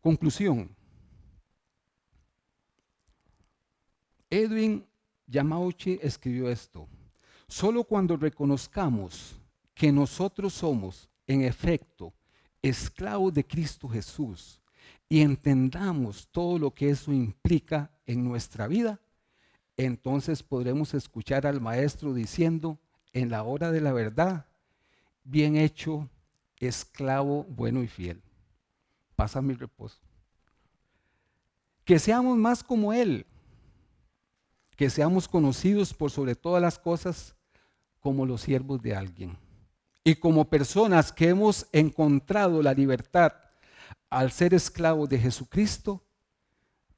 Conclusión. 0.00 0.74
Edwin 4.28 4.84
Yamauchi 5.26 5.98
escribió 6.02 6.50
esto. 6.50 6.88
Solo 7.46 7.84
cuando 7.84 8.16
reconozcamos 8.16 9.36
que 9.74 9.92
nosotros 9.92 10.54
somos, 10.54 11.08
en 11.26 11.42
efecto, 11.42 12.12
esclavos 12.62 13.32
de 13.32 13.46
Cristo 13.46 13.88
Jesús 13.88 14.60
y 15.08 15.20
entendamos 15.20 16.28
todo 16.30 16.58
lo 16.58 16.74
que 16.74 16.90
eso 16.90 17.12
implica 17.12 17.90
en 18.06 18.24
nuestra 18.24 18.66
vida, 18.66 19.00
entonces 19.76 20.42
podremos 20.42 20.94
escuchar 20.94 21.46
al 21.46 21.60
Maestro 21.60 22.14
diciendo 22.14 22.78
en 23.12 23.30
la 23.30 23.42
hora 23.42 23.70
de 23.72 23.80
la 23.80 23.92
verdad, 23.92 24.46
bien 25.24 25.56
hecho, 25.56 26.08
esclavo 26.66 27.44
bueno 27.44 27.82
y 27.82 27.88
fiel. 27.88 28.22
Pasa 29.16 29.40
mi 29.40 29.54
reposo. 29.54 29.98
Que 31.84 31.98
seamos 31.98 32.36
más 32.36 32.64
como 32.64 32.92
Él, 32.92 33.26
que 34.76 34.90
seamos 34.90 35.28
conocidos 35.28 35.94
por 35.94 36.10
sobre 36.10 36.34
todas 36.34 36.60
las 36.60 36.78
cosas 36.78 37.34
como 38.00 38.26
los 38.26 38.40
siervos 38.40 38.80
de 38.82 38.94
alguien. 38.94 39.36
Y 40.02 40.16
como 40.16 40.46
personas 40.46 41.12
que 41.12 41.28
hemos 41.28 41.66
encontrado 41.72 42.62
la 42.62 42.74
libertad 42.74 43.32
al 44.10 44.32
ser 44.32 44.54
esclavos 44.54 45.08
de 45.08 45.18
Jesucristo, 45.18 46.02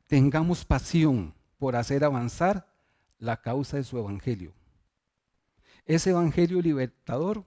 tengamos 0.06 0.64
pasión 0.64 1.35
por 1.58 1.76
hacer 1.76 2.04
avanzar 2.04 2.66
la 3.18 3.40
causa 3.40 3.76
de 3.76 3.84
su 3.84 3.98
evangelio. 3.98 4.52
Ese 5.84 6.10
evangelio 6.10 6.60
libertador 6.60 7.44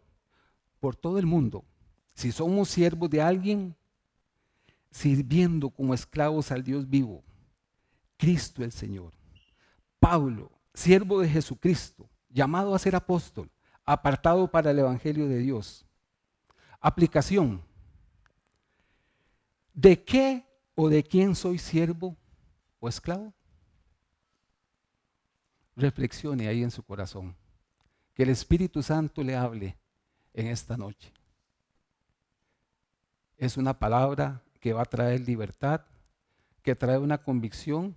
por 0.80 0.95
todo 0.95 1.20
el 1.20 1.26
mundo. 1.26 1.66
Si 2.14 2.32
somos 2.32 2.70
siervos 2.70 3.10
de 3.10 3.22
alguien, 3.22 3.76
sirviendo 4.91 5.70
como 5.70 5.93
esclavos 5.93 6.51
al 6.51 6.64
Dios 6.64 6.89
vivo, 6.89 7.24
Cristo 8.18 8.64
el 8.64 8.72
Señor. 8.72 9.14
Pablo, 9.99 10.51
siervo 10.74 11.22
de 11.22 11.30
Jesucristo, 11.30 12.10
llamado 12.30 12.74
a 12.74 12.80
ser 12.80 12.95
apóstol, 12.95 13.49
apartado 13.86 14.49
para 14.49 14.72
el 14.72 14.80
evangelio 14.80 15.28
de 15.28 15.39
Dios. 15.39 15.86
Aplicación. 16.80 17.62
¿De 19.74 20.03
qué 20.03 20.45
o 20.76 20.89
de 20.89 21.03
quién 21.03 21.36
soy 21.36 21.57
siervo 21.57 22.16
o 22.80 22.88
esclavo? 22.89 23.34
Reflexione 25.80 26.48
ahí 26.48 26.64
en 26.64 26.72
su 26.72 26.84
corazón. 26.84 27.36
Que 28.14 28.24
el 28.24 28.30
Espíritu 28.30 28.84
Santo 28.84 29.24
le 29.24 29.36
hable 29.36 29.78
en 30.34 30.48
esta 30.48 30.78
noche. 30.78 31.12
Es 33.38 33.58
una 33.58 33.78
palabra 33.78 34.44
que 34.60 34.74
va 34.74 34.82
a 34.82 34.86
traer 34.86 35.22
libertad, 35.22 35.82
que 36.62 36.76
trae 36.76 36.98
una 36.98 37.18
convicción. 37.18 37.96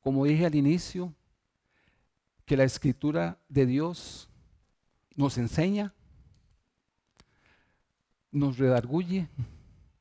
Como 0.00 0.24
dije 0.24 0.44
al 0.44 0.54
inicio, 0.54 1.14
que 2.44 2.56
la 2.56 2.64
escritura 2.64 3.38
de 3.48 3.66
Dios 3.66 4.28
nos 5.14 5.38
enseña, 5.38 5.94
nos 8.30 8.58
redarguye, 8.58 9.28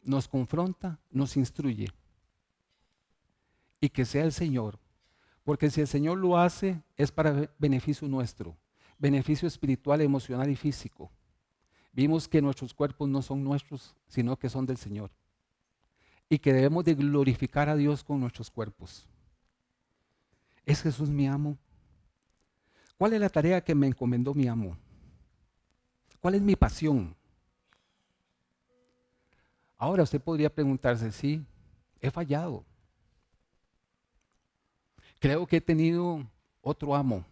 nos 0.02 0.28
confronta, 0.28 1.00
nos 1.12 1.38
instruye. 1.38 1.88
Y 3.80 3.90
que 3.90 4.06
sea 4.06 4.24
el 4.24 4.34
Señor 4.34 4.80
porque 5.44 5.70
si 5.70 5.82
el 5.82 5.88
Señor 5.88 6.18
lo 6.18 6.38
hace, 6.38 6.82
es 6.96 7.12
para 7.12 7.50
beneficio 7.60 8.08
nuestro, 8.08 8.56
beneficio 8.98 9.48
espiritual, 9.48 10.02
emocional 10.02 10.50
y 10.50 10.56
físico. 10.56 11.12
Vimos 11.92 12.28
que 12.28 12.42
nuestros 12.42 12.74
cuerpos 12.74 13.08
no 13.10 13.22
son 13.22 13.44
nuestros, 13.44 13.96
sino 14.08 14.38
que 14.38 14.50
son 14.50 14.66
del 14.66 14.78
Señor. 14.78 15.12
Y 16.30 16.40
que 16.40 16.54
debemos 16.54 16.86
de 16.86 16.96
glorificar 16.96 17.70
a 17.70 17.76
Dios 17.76 18.04
con 18.04 18.20
nuestros 18.20 18.50
cuerpos. 18.50 19.08
¿Es 20.66 20.82
Jesús 20.82 21.10
mi 21.10 21.28
amo? 21.28 21.58
¿Cuál 22.98 23.14
es 23.14 23.20
la 23.20 23.30
tarea 23.30 23.62
que 23.62 23.76
me 23.76 23.88
encomendó 23.88 24.34
mi 24.34 24.48
amo? 24.48 24.78
¿Cuál 26.20 26.36
es 26.36 26.42
mi 26.42 26.56
pasión? 26.56 27.16
Ahora 29.78 30.04
usted 30.04 30.22
podría 30.22 30.50
preguntarse, 30.50 31.12
sí, 31.12 31.46
he 32.00 32.10
fallado. 32.10 32.64
Creo 35.24 35.48
que 35.48 35.56
he 35.56 35.62
tenido 35.62 36.22
otro 36.62 36.94
amo 36.94 37.26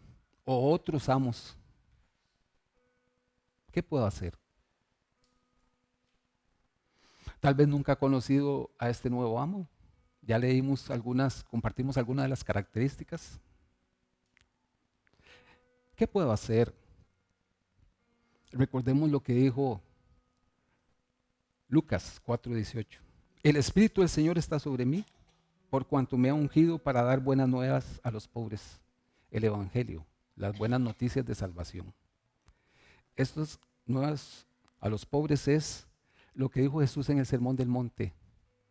o 0.46 0.72
otros 0.72 1.10
amos. 1.10 1.58
¿Qué 3.70 3.84
puedo 3.84 4.06
hacer? 4.06 4.34
Tal 7.42 7.54
vez 7.54 7.68
nunca 7.68 7.92
he 7.92 7.98
conocido 7.98 8.72
a 8.80 8.90
este 8.90 9.10
nuevo 9.10 9.38
amo. 9.38 9.68
Ya 10.22 10.40
leímos 10.40 10.90
algunas, 10.90 11.44
compartimos 11.44 11.98
algunas 11.98 12.24
de 12.24 12.30
las 12.30 12.46
características. 12.46 13.42
¿Qué 15.98 16.08
puedo 16.08 16.32
hacer? 16.32 16.74
Recordemos 18.54 19.12
lo 19.12 19.20
que 19.20 19.34
dijo 19.34 19.82
Lucas 21.68 22.22
4:18. 22.26 23.02
El 23.44 23.58
Espíritu 23.58 24.00
del 24.00 24.10
Señor 24.10 24.38
está 24.38 24.60
sobre 24.60 24.86
mí 24.86 25.04
por 25.72 25.88
cuanto 25.88 26.18
me 26.18 26.28
ha 26.30 26.34
ungido 26.34 26.78
para 26.78 27.02
dar 27.02 27.22
buenas 27.22 27.48
nuevas 27.48 28.02
a 28.04 28.12
los 28.12 28.28
pobres, 28.28 28.82
el 29.32 29.46
Evangelio, 29.46 30.06
las 30.36 30.58
buenas 30.58 30.82
noticias 30.82 31.26
de 31.26 31.34
salvación. 31.34 31.94
Estas 33.16 33.58
nuevas 33.86 34.46
a 34.82 34.90
los 34.90 35.06
pobres 35.06 35.48
es 35.48 35.88
lo 36.34 36.50
que 36.50 36.60
dijo 36.60 36.82
Jesús 36.82 37.10
en 37.10 37.20
el 37.20 37.26
Sermón 37.26 37.56
del 37.56 37.70
Monte. 37.70 38.14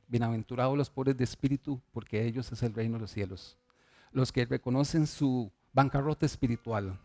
Bienaventurados 0.08 0.76
los 0.76 0.90
pobres 0.90 1.16
de 1.16 1.24
espíritu, 1.24 1.80
porque 1.90 2.22
ellos 2.26 2.52
es 2.52 2.62
el 2.62 2.74
reino 2.74 2.96
de 2.96 3.00
los 3.00 3.12
cielos. 3.12 3.56
Los 4.12 4.30
que 4.30 4.44
reconocen 4.44 5.06
su 5.06 5.50
bancarrota 5.72 6.26
espiritual. 6.26 6.98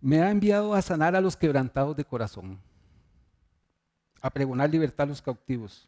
Me 0.00 0.22
ha 0.22 0.30
enviado 0.30 0.72
a 0.72 0.80
sanar 0.80 1.14
a 1.14 1.20
los 1.20 1.36
quebrantados 1.36 1.94
de 1.96 2.04
corazón, 2.06 2.58
a 4.22 4.30
pregonar 4.30 4.70
libertad 4.70 5.04
a 5.04 5.10
los 5.10 5.20
cautivos, 5.20 5.86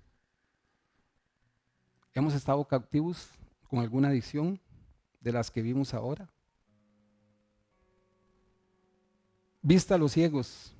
Hemos 2.16 2.32
estado 2.32 2.64
cautivos 2.64 3.28
con 3.68 3.80
alguna 3.80 4.08
adicción 4.08 4.58
de 5.20 5.32
las 5.32 5.50
que 5.50 5.60
vimos 5.60 5.92
ahora. 5.92 6.26
Vista 9.60 9.96
a 9.96 9.98
los 9.98 10.12
ciegos. 10.12 10.74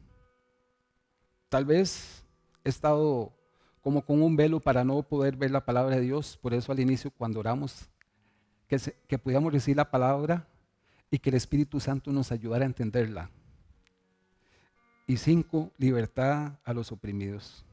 Tal 1.51 1.67
vez 1.67 2.25
he 2.65 2.71
estado 2.71 3.35
como 3.83 4.01
con 4.01 4.23
un 4.23 4.35
velo 4.35 4.61
para 4.61 4.83
no 4.83 5.03
poder 5.03 5.37
ver 5.37 5.51
la 5.51 5.63
palabra 5.63 5.97
de 5.97 6.01
Dios. 6.01 6.39
Por 6.39 6.55
eso 6.55 6.73
al 6.73 6.81
inicio 6.81 7.11
cuando 7.11 7.41
oramos, 7.41 7.91
que, 8.67 8.79
que 9.07 9.19
pudiéramos 9.19 9.53
recibir 9.53 9.77
la 9.77 9.91
palabra 9.91 10.49
y 11.11 11.19
que 11.19 11.29
el 11.29 11.37
Espíritu 11.37 11.81
Santo 11.81 12.13
nos 12.13 12.33
ayudara 12.33 12.65
a 12.65 12.69
entenderla. 12.69 13.31
Y 15.07 15.19
cinco, 15.19 15.71
libertad 15.77 16.55
a 16.65 16.73
los 16.73 16.91
oprimidos. 16.93 17.66